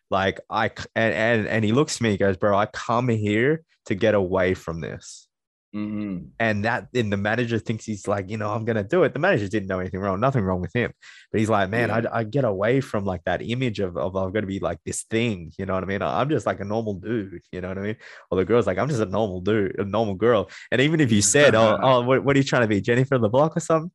[0.09, 3.63] like I and and and he looks at me, he goes, "Bro, I come here
[3.85, 5.27] to get away from this."
[5.75, 6.29] Mhm.
[6.39, 9.13] And that, and the manager thinks he's like, you know, I'm gonna do it.
[9.13, 10.91] The manager didn't know anything wrong, nothing wrong with him,
[11.31, 12.09] but he's like, man, Yeah.
[12.11, 15.03] I, I get away from like that image of of I'm gonna be like this
[15.03, 16.01] thing, you know what I mean?
[16.01, 17.95] I'm just like a normal dude, you know what I mean?
[18.31, 20.49] Or the girl's like, I'm just a normal dude, a normal girl.
[20.71, 23.19] And even if you said, oh, oh, what, what are you trying to be, Jennifer
[23.19, 23.91] LeBlanc or something?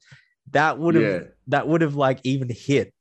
[0.50, 1.20] That would have Yeah.
[1.48, 2.92] that would have like even hit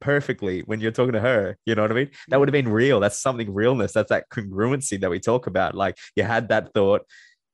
[0.00, 1.56] perfectly when you're talking to her.
[1.66, 2.10] You know what I mean?
[2.28, 3.00] That would have been real.
[3.00, 3.92] That's something realness.
[3.92, 5.74] That's that congruency that we talk about.
[5.74, 7.02] Like you had that thought,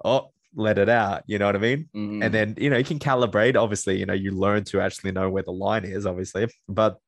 [0.05, 1.23] oh, let it out.
[1.27, 1.89] You know what I mean?
[1.95, 2.25] Mhm.
[2.25, 3.57] And then, you know, you can calibrate.
[3.57, 6.49] Obviously, you know, you learn to actually know where the line is, obviously.
[6.69, 6.99] But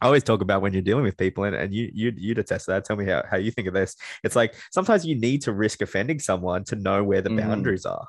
[0.00, 2.66] I always talk about when you're dealing with people, and, and you you you'd attest
[2.68, 2.84] that.
[2.84, 3.94] Tell me how, how you think of this.
[4.24, 7.36] It's like sometimes you need to risk offending someone to know where the Mhm.
[7.38, 8.06] boundaries are,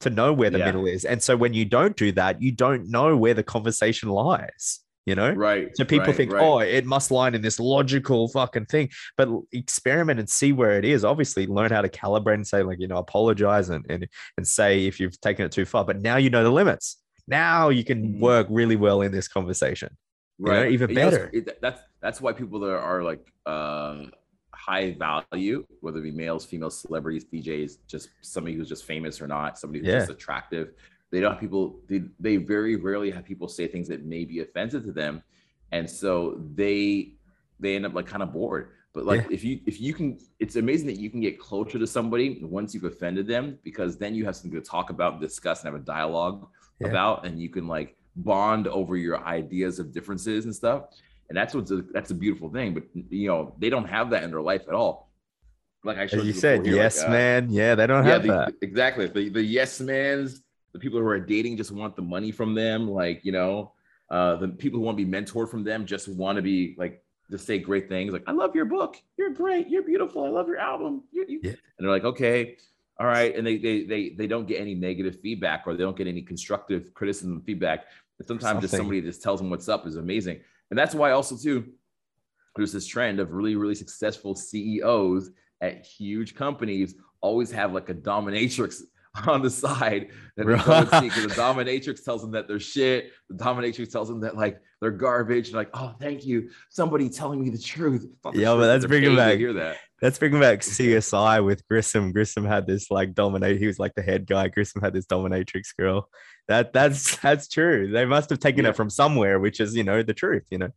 [0.00, 0.66] to know where the Yeah.
[0.66, 1.04] middle is.
[1.04, 4.80] And so when you don't do that, you don't know where the conversation lies.
[5.04, 5.32] You know?
[5.32, 5.76] right.
[5.76, 6.42] So people right, think, right.
[6.42, 8.88] oh, it must line in this logical fucking thing.
[9.16, 11.04] But experiment and see where it is.
[11.04, 14.86] Obviously, learn how to calibrate and say, like, you know, apologize and and, and say
[14.86, 15.84] if you've taken it too far.
[15.84, 16.98] But now you know the limits.
[17.26, 18.20] Now you can Mhm.
[18.20, 19.96] work really well in this conversation.
[20.38, 21.30] you know, even better.
[21.32, 24.04] it- that's that's why people that are like uh,
[24.54, 29.26] high value, whether it be males, females, celebrities, DJs, just somebody who's just famous or
[29.26, 29.98] not, somebody who's Yeah.
[30.00, 30.74] just attractive.
[31.12, 31.78] They don't have people.
[31.88, 35.22] They they very rarely have people say things that may be offensive to them,
[35.70, 37.14] and so they
[37.60, 38.70] they end up like kind of bored.
[38.94, 41.86] But like if you if you can, it's amazing that you can get closer to
[41.86, 45.72] somebody once you've offended them because then you have something to talk about, discuss, and
[45.72, 46.48] have a dialogue
[46.80, 46.88] Yeah.
[46.88, 50.80] about, and you can like bond over your ideas of differences and stuff.
[51.28, 52.72] And that's what's a, that's a beautiful thing.
[52.74, 55.10] But you know they don't have that in their life at all.
[55.84, 57.50] Like I As you before said, like, yes, uh, man.
[57.50, 58.54] Yeah, they don't yeah, have the, that.
[58.62, 59.06] exactly.
[59.08, 60.42] The the yes mans,
[60.72, 62.88] the people who are dating just want the money from them.
[62.88, 63.72] Like you know,
[64.10, 67.02] uh, the people who want to be mentored from them just want to be like
[67.30, 68.12] just say great things.
[68.12, 68.96] Like I love your book.
[69.16, 69.68] You're great.
[69.68, 70.24] You're beautiful.
[70.24, 71.04] I love your album.
[71.12, 71.40] You, you.
[71.42, 71.50] Yeah.
[71.50, 72.56] And they're like, okay,
[72.98, 73.34] all right.
[73.36, 76.22] And they they they they don't get any negative feedback or they don't get any
[76.22, 77.86] constructive criticism feedback.
[78.18, 80.40] And sometimes just somebody just tells them what's up is amazing.
[80.70, 81.72] And that's why also too,
[82.56, 87.94] there's this trend of really really successful CEOs at huge companies always have like a
[87.94, 88.82] dominatrix
[89.26, 93.10] on the side that they and see because the dominatrix tells them that they're shit.
[93.28, 95.48] The dominatrix tells them that like they're garbage.
[95.48, 98.06] And like, oh, thank you, somebody telling me the truth.
[98.24, 99.76] The Yeah, truth, but that's bringing back- Hear that?
[100.00, 102.12] Let's bring back CSI with Grissom.
[102.12, 103.58] Grissom had this like dominate.
[103.58, 104.48] He was like the head guy.
[104.48, 106.08] Grissom had this dominatrix girl.
[106.48, 107.90] That that's that's true.
[107.90, 108.70] They must have taken Yeah.
[108.70, 110.44] it from somewhere, which is you know the truth.
[110.50, 110.68] You know,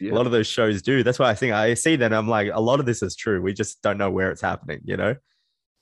[0.00, 0.12] Yeah.
[0.12, 1.02] a lot of those shows do.
[1.02, 2.12] That's why I think I see that.
[2.12, 3.40] I'm like, a lot of this is true.
[3.42, 4.80] We just don't know where it's happening.
[4.84, 5.14] You know,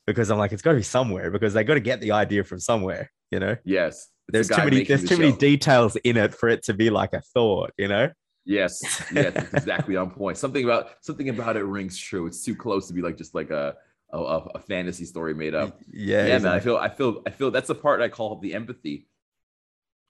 [0.07, 2.45] because I'm like, it's got to be somewhere because they got to get the idea
[2.45, 3.11] from somewhere.
[3.31, 4.09] You know, Yes.
[4.29, 5.37] There's too many there's the too many show.
[5.39, 7.73] details in it for it to be like a thought.
[7.77, 8.11] You know.
[8.45, 8.81] Yes,
[9.13, 10.39] yes, exactly on point.
[10.39, 12.27] Something about something about it rings true.
[12.27, 13.75] It's too close to be like just like a
[14.13, 15.79] a, a fantasy story made up.
[15.93, 16.27] Yeah.
[16.27, 16.53] Yeah, man.
[16.53, 19.09] I feel I feel I feel that's the part I call the empathy.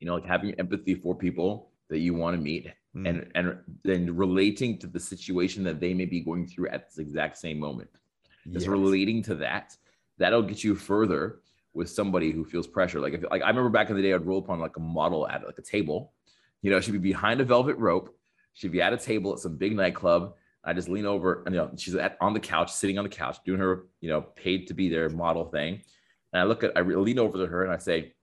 [0.00, 3.08] You know, like having empathy for people that you want to meet Mm.
[3.08, 6.98] and and then relating to the situation that they may be going through at this
[6.98, 7.88] exact same moment.
[8.48, 8.68] Just Yes.
[8.68, 9.76] relating to that,
[10.18, 11.40] that'll get you further
[11.74, 13.00] with somebody who feels pressure.
[13.00, 15.28] Like if like I remember back in the day, I'd roll upon like a model
[15.28, 16.12] at like a table.
[16.62, 18.16] You know, she'd be behind a velvet rope.
[18.52, 20.34] She'd be at a table at some big nightclub.
[20.64, 23.10] I just lean over and you know she's at on the couch, sitting on the
[23.10, 25.82] couch, doing her you know paid to be there model thing.
[26.32, 28.14] And I look at I lean over to her and I say,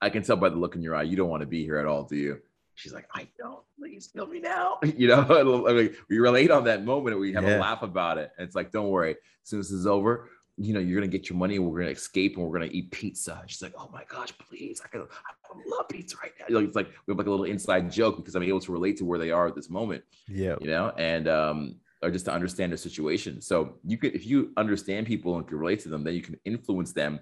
[0.00, 1.78] I can tell by the look in your eye, you don't want to be here
[1.78, 2.40] at all, do you?
[2.78, 3.58] She's like, I don't.
[3.76, 4.78] Please kill me now.
[4.96, 7.58] You know, I mean, we relate on that moment and we have Yeah.
[7.58, 8.30] a laugh about it.
[8.38, 9.12] And it's like, don't worry.
[9.12, 11.56] As soon as this is over, you know, you're gonna get your money.
[11.56, 13.42] and We're gonna escape, and we're gonna eat pizza.
[13.46, 16.46] She's like, oh my gosh, please, I, could, I love pizza right now.
[16.48, 18.72] You know, it's like we have like a little inside joke because I'm able to
[18.72, 20.04] relate to where they are at this moment.
[20.28, 20.56] Yeah.
[20.60, 23.40] You know, and um, or just to understand the situation.
[23.40, 26.36] So you could, if you understand people and can relate to them, then you can
[26.44, 27.18] influence them.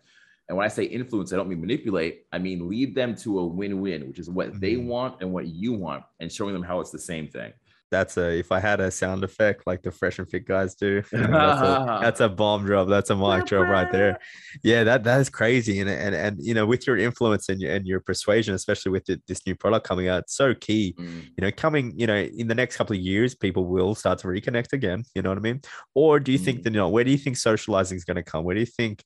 [0.48, 2.22] And when I say influence, I don't mean manipulate.
[2.32, 4.86] I mean lead them to a win-win, which is what they Mhm.
[4.86, 7.52] want and what you want, and showing them how it's the same thing.
[7.92, 11.02] That's a if I had a sound effect like the fresh and fit guys do,
[11.12, 12.88] that's, a, that's a bomb drop.
[12.88, 14.18] That's a mic drop right there.
[14.64, 15.78] Yeah, that that is crazy.
[15.80, 19.04] And and and you know, with your influence and your and your persuasion, especially with
[19.04, 20.94] the, this new product coming out, it's so key.
[20.98, 21.22] Mm.
[21.36, 24.26] You know, coming, you know, in the next couple of years, people will start to
[24.28, 25.04] reconnect again.
[25.14, 25.60] You know what I mean?
[25.94, 26.62] Or do you think Mm.
[26.64, 28.44] that you know, where do you think socializing is going to come?
[28.44, 29.04] Where do you think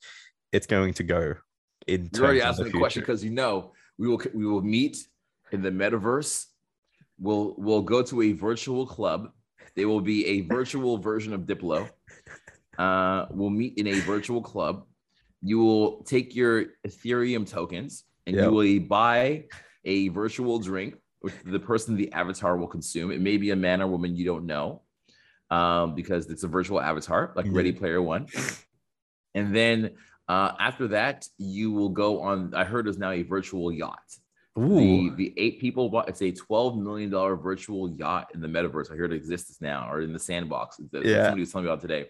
[0.53, 1.35] it's going to go
[1.87, 4.97] in You already asked the me question because you know we will we will meet
[5.53, 6.47] in the metaverse.
[7.19, 9.31] We'll we'll go to a virtual club.
[9.77, 11.89] There will be a virtual version of Diplo.
[12.79, 14.85] Uh, we'll meet in a virtual club.
[15.43, 18.45] You will take your Ethereum tokens and Yep.
[18.45, 19.45] you will buy
[19.85, 23.11] a virtual drink, which the person, the avatar, will consume.
[23.11, 24.83] It may be a man or woman you don't know,
[25.51, 28.27] um, because it's a virtual avatar, like Ready Player One.
[29.35, 29.91] And then
[30.31, 32.55] uh, after that, you will go on.
[32.55, 34.09] I heard there's now a virtual yacht.
[34.57, 37.11] The, Ooh, the eight people bought it's a $12 million
[37.51, 38.91] virtual yacht in the metaverse.
[38.93, 40.77] I heard it exists now or in the sandbox.
[40.93, 41.25] That- Yeah.
[41.25, 42.03] Somebody was telling me about today.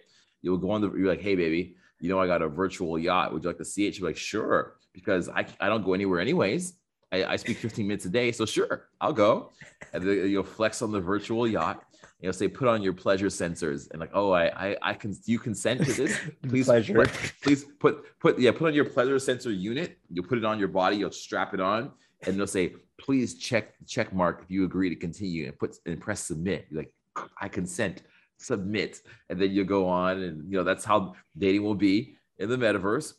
[0.43, 3.31] You'll go on the, you're like, hey, baby, you know, I got a virtual yacht.
[3.31, 3.93] Would you like to see it?
[3.95, 6.73] She's like, sure, because I, I don't go anywhere anyways.
[7.11, 8.31] I, I speak 15 minutes a day.
[8.31, 9.51] So sure, I'll go.
[9.93, 11.83] And then you'll flex on the virtual yacht.
[12.21, 13.89] You'll say, put on your pleasure sensors.
[13.89, 16.17] And like, oh, I, I, I can, you consent to this?
[16.47, 16.93] Please, pleasure.
[16.93, 19.97] put, please put, put, yeah, put on your pleasure sensor unit.
[20.11, 20.97] You'll put it on your body.
[20.97, 21.91] You'll strap it on
[22.23, 25.99] and they'll say, please check check mark if you agree to continue and put and
[25.99, 26.67] press submit.
[26.69, 26.93] You're like,
[27.39, 28.03] I consent,
[28.37, 32.49] submit, and then you go on, and you know that's how dating will be in
[32.49, 33.13] the metaverse,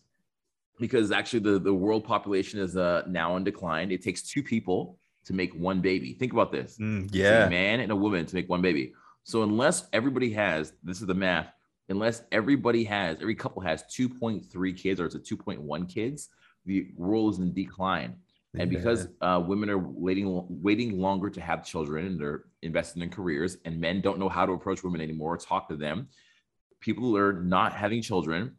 [0.78, 3.90] because actually the the world population is uh now in decline.
[3.90, 6.14] It takes two people to make one baby.
[6.14, 6.78] Think about this.
[6.78, 7.46] Mm, yeah.
[7.46, 8.92] a man and a woman to make one baby.
[9.24, 11.52] So unless everybody has, this is the math.
[11.88, 16.28] Unless everybody has, every couple has 2.3 kids or it's a 2.1 kids,
[16.64, 18.16] the world is in decline.
[18.54, 18.78] And Yeah.
[18.78, 23.56] because uh, women are waiting waiting longer to have children and they're investing in careers,
[23.64, 26.08] and men don't know how to approach women anymore, talk to them,
[26.80, 28.56] people are not having children.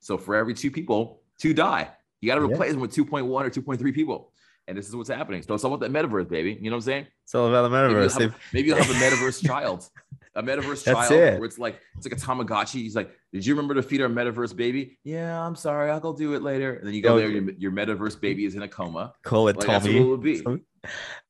[0.00, 1.90] So for every two people, two die.
[2.20, 2.52] You got to Yeah.
[2.54, 4.32] replace them with 2.1 or 2.3 people.
[4.68, 5.42] And this is what's happening.
[5.42, 6.56] So it's all about that metaverse, baby.
[6.60, 7.06] You know what I'm saying?
[7.24, 8.20] it's all about the Maybe you'll, metaverse.
[8.20, 9.88] have, maybe you'll have a metaverse child,
[10.36, 11.34] a metaverse That's child it.
[11.40, 12.74] where it's like it's like a Tamagotchi.
[12.82, 16.12] He's like, "Did you remember to feed our metaverse baby?" Yeah, I'm sorry, I'll go
[16.14, 16.74] do it later.
[16.74, 19.12] And then you go there, your, your metaverse baby is in a coma.
[19.24, 20.08] Call it Like that's what it Tommy.
[20.10, 20.40] would be.
[20.42, 20.60] Tommy.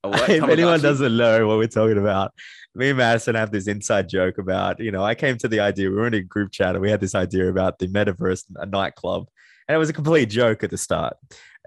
[0.03, 0.31] What?
[0.31, 2.33] if anyone doesn't know what we're talking about,
[2.75, 5.91] me and Madison have this inside joke about, you know, I came to the idea,
[5.91, 8.65] we were in a group chat and we had this idea about the metaverse, a
[8.67, 9.27] nightclub.
[9.69, 11.17] And it was a complete joke at the start.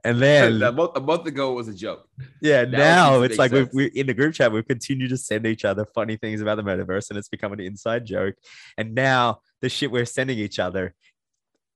[0.05, 2.07] And then, a month, a month ago it was a joke.
[2.41, 5.45] yeah, now now it's like we've, we in the group chat, we've continued to send
[5.45, 8.35] each other funny things about the metaverse and it's become an inside joke.
[8.77, 10.93] And now the shit we're sending each other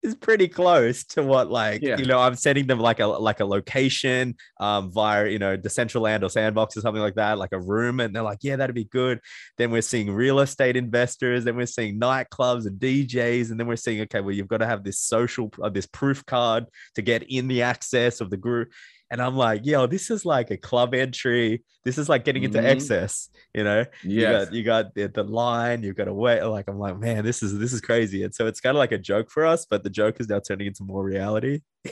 [0.03, 1.97] is pretty close to what like Yeah.
[1.97, 6.23] you know i'm sending them like a like a location um via you know decentraland
[6.23, 8.85] or sandbox or something like that like a room and they're like yeah that'd be
[8.85, 9.19] good
[9.57, 13.75] then we're seeing real estate investors then we're seeing nightclubs and djs and then we're
[13.75, 17.23] seeing okay well you've got to have this social uh, this proof card to get
[17.23, 18.69] in the access of the group
[19.11, 22.59] and i'm like yo this is like a club entry this is like getting into
[22.59, 22.65] Mhm.
[22.65, 26.67] excess you know you got you got the, the line you've got to wait like
[26.67, 28.97] i'm like man this is this is crazy and so it's kind of like a
[28.97, 31.61] joke for us but the joke is now turning into more reality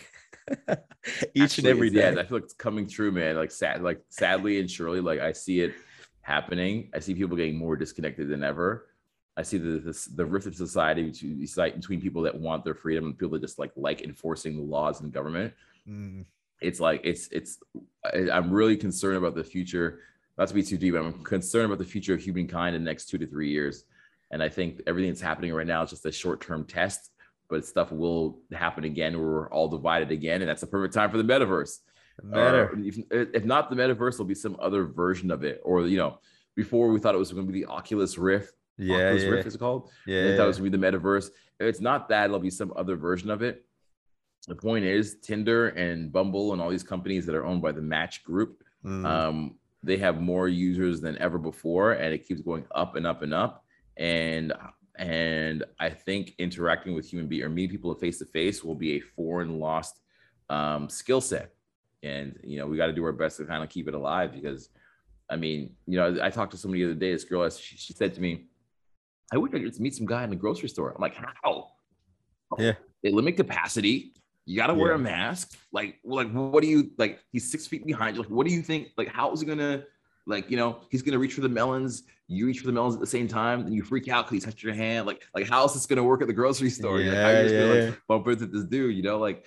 [0.48, 3.36] each and Actually, every it's- day Yeah, I feel like it's coming true, man.
[3.36, 5.74] Like sad, like sadly and surely, like I see it
[6.22, 6.90] happening.
[6.94, 8.88] I see people getting more disconnected than ever.
[9.38, 11.40] I see the this, the rift of society between,
[11.76, 15.02] between people that want their freedom and people that just like like enforcing the laws
[15.02, 15.54] and government.
[15.90, 16.26] Mm,
[16.66, 17.60] It's like it's it's.
[18.32, 20.00] I'm really concerned about the future.
[20.38, 22.90] Not to be too deep, but I'm concerned about the future of humankind in the
[22.90, 23.86] next two to three years.
[24.32, 27.12] And I think everything that's happening right now is just a short term test,
[27.50, 30.42] but stuff will happen again where we're all divided again.
[30.42, 31.80] And that's the perfect time for the metaverse.
[32.22, 35.62] Uh, matter Or if, if not the metaverse, there'll be some other version of it.
[35.64, 36.20] Or, you know,
[36.56, 38.54] before we thought it was going to be the Oculus Rift.
[38.78, 39.90] yeah Oculus yeah, Rift is it called?
[40.32, 41.28] yeah, thought it was going to be the metaverse.
[41.60, 43.66] If it's not that, it'll be some other version of it.
[44.48, 47.82] The point is, Tinder and Bumble and all these companies that are owned by the
[47.82, 52.66] Match Group, Mm, um, they have more users than ever before, and it keeps going
[52.74, 53.66] up and up and up.
[53.98, 54.54] And
[54.98, 58.94] and I think interacting with human being or meeting people face to face will be
[58.94, 60.00] a foreign lost
[60.50, 61.54] um, skill set.
[62.04, 64.32] And you know, we got to do our best to kind of keep it alive
[64.32, 64.70] because,
[65.30, 67.12] I mean, you know, I talked to somebody the other day.
[67.12, 68.46] This girl, she, she said to me,
[69.34, 71.72] "I wish I could meet some guy in the grocery store." I'm like, "How?"
[72.60, 72.74] Yeah.
[73.04, 74.14] they limit capacity.
[74.46, 74.96] You got to wear Yeah.
[74.96, 75.58] a mask.
[75.72, 77.20] Like, like, what do you like?
[77.32, 78.22] He's six feet behind you.
[78.22, 78.90] Like, what do you think?
[78.98, 79.84] Like, how is he gonna,
[80.28, 82.04] like, you know, he's gonna reach for the melons.
[82.28, 84.50] You reach for the melons at the same time, and you freak out because he
[84.52, 85.06] touched your hand.
[85.08, 86.98] Like, like, how is this gonna work at the grocery store?
[87.00, 87.86] Like, how Yeah, you just gonna yeah.
[87.90, 88.96] like, bump into this dude?
[88.96, 89.44] You know, like,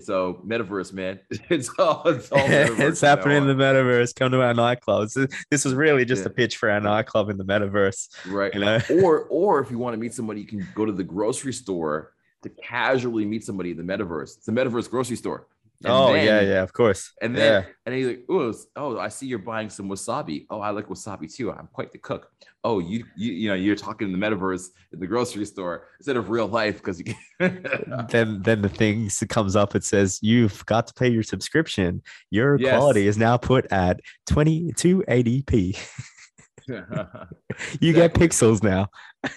[0.00, 1.20] so metaverse, man.
[1.50, 2.38] It's all, it's all.
[2.40, 4.14] metaverse it's happening in the uh, metaverse.
[4.14, 5.12] Come to our nightclubs.
[5.14, 6.28] This- This was really just Yeah.
[6.28, 8.08] a pitch for our nightclub in the metaverse.
[8.26, 8.52] right.
[8.54, 11.04] You know, or or if you want to meet somebody, you can go to the
[11.04, 12.12] grocery store
[12.42, 14.36] to casually meet somebody in the metaverse.
[14.36, 15.46] It's the metaverse grocery store.
[15.84, 17.12] And oh yeah, then- yeah, of course.
[17.22, 17.40] And yeah.
[17.40, 20.46] then and then he's like, oh, oh, I see you're buying some wasabi.
[20.50, 21.52] Oh, I like wasabi too.
[21.52, 22.28] I'm quite the cook.
[22.64, 26.16] Oh, you you you know you're talking in the metaverse in the grocery store instead
[26.16, 29.76] of real life because you then then the thing comes up.
[29.76, 32.02] It says you forgot to pay your subscription.
[32.30, 32.76] Your Yes.
[32.76, 35.78] quality is now put at 2280p.
[37.80, 38.88] You get pixels now.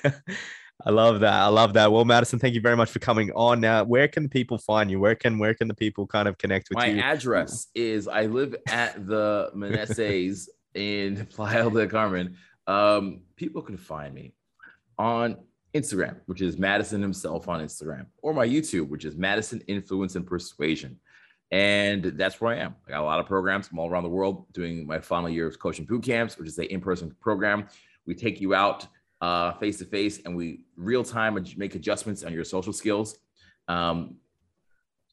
[0.85, 1.33] I love that.
[1.33, 1.91] I love that.
[1.91, 3.61] Well, Madison, thank you very much for coming on.
[3.61, 4.99] Now, where can people find you?
[4.99, 6.95] Where can where can the people kind of connect with My you?
[6.95, 12.35] My address is I live at the Meneses in Playa del Carmen.
[12.67, 14.33] Um, people can find me
[14.97, 15.37] on
[15.73, 20.25] Instagram, which is Madison himself on Instagram, or my YouTube, which is Madison Influence and
[20.25, 20.99] Persuasion.
[21.51, 22.75] And that's where I am.
[22.87, 25.47] I got a lot of programs from all around the world doing my final year
[25.47, 27.67] of coaching boot camps, which is a in-person program.
[28.05, 28.87] We take you out
[29.59, 33.17] face to face and we real time make adjustments on your social skills
[33.67, 34.15] um,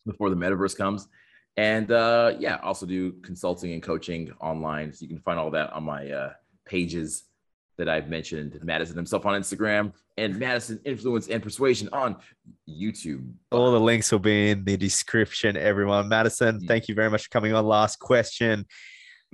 [0.07, 1.09] before the metaverse comes.
[1.57, 4.93] And uh, yeah, also do consulting and coaching online.
[4.93, 6.33] So you can find all that on my uh,
[6.65, 7.25] pages
[7.79, 8.59] that I've mentioned.
[8.63, 12.17] Madison himself on Instagram and Madison Influence and Persuasion on
[12.69, 13.29] YouTube.
[13.53, 16.09] All the links will be in the description, everyone.
[16.09, 16.67] Madison, Mm.
[16.69, 17.67] thank you very much for coming on.
[17.67, 18.65] Last question.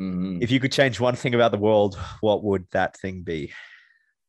[0.00, 0.42] Mhm.
[0.42, 3.52] If you could change one thing about the world, what would that thing be?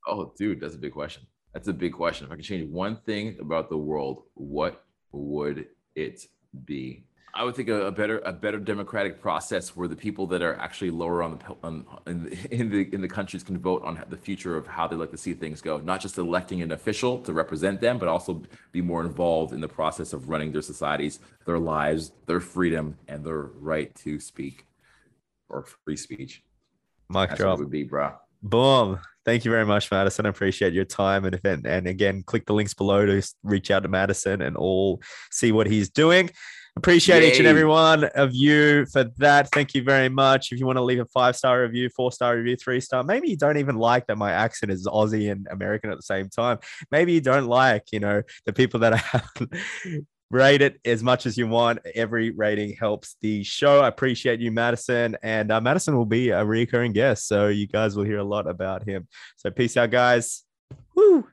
[0.08, 1.24] Oh, dude, that's a big question.
[1.54, 2.28] That's a big question.
[2.28, 6.26] If I could change one thing about the world, what would it
[6.66, 7.06] be?
[7.38, 10.58] I would think a, a better a better democratic process where the people that are
[10.58, 14.02] actually lower on the on, in, the, in the in the countries can vote on
[14.10, 15.78] the future of how they like to see things go.
[15.80, 18.42] Not just electing an official to represent them, but also
[18.72, 23.26] be more involved in the process of running their societies, their lives, their freedom, and
[23.26, 24.66] their right to speak
[25.50, 26.42] or free speech.
[27.10, 27.60] Mic That's what drop.
[27.60, 28.14] it would be, bro.
[28.46, 29.00] Boom.
[29.26, 30.28] Thank you very much, Madison.
[30.28, 31.26] I appreciate your time.
[31.26, 35.02] And, and, and again, click the links below to reach out to Madison and all
[35.32, 36.30] see what he's doing.
[36.78, 39.50] Appreciate each and every one of you for that.
[39.52, 40.52] Thank you very much.
[40.52, 43.30] If you want to leave a five star review, four star review, three star, maybe
[43.30, 46.60] you don't even like that my accent is Aussie and American at the same time.
[46.92, 49.32] Maybe you don't like, you know, the people that I have.
[50.32, 51.80] Rate it as much as you want.
[51.94, 53.82] Every rating helps the show.
[53.82, 55.16] I appreciate you, Madison.
[55.22, 57.28] And uh, Madison will be a recurring guest.
[57.28, 59.08] So you guys will hear a lot about him.
[59.38, 60.44] So peace out, guys.
[60.96, 61.28] Woo.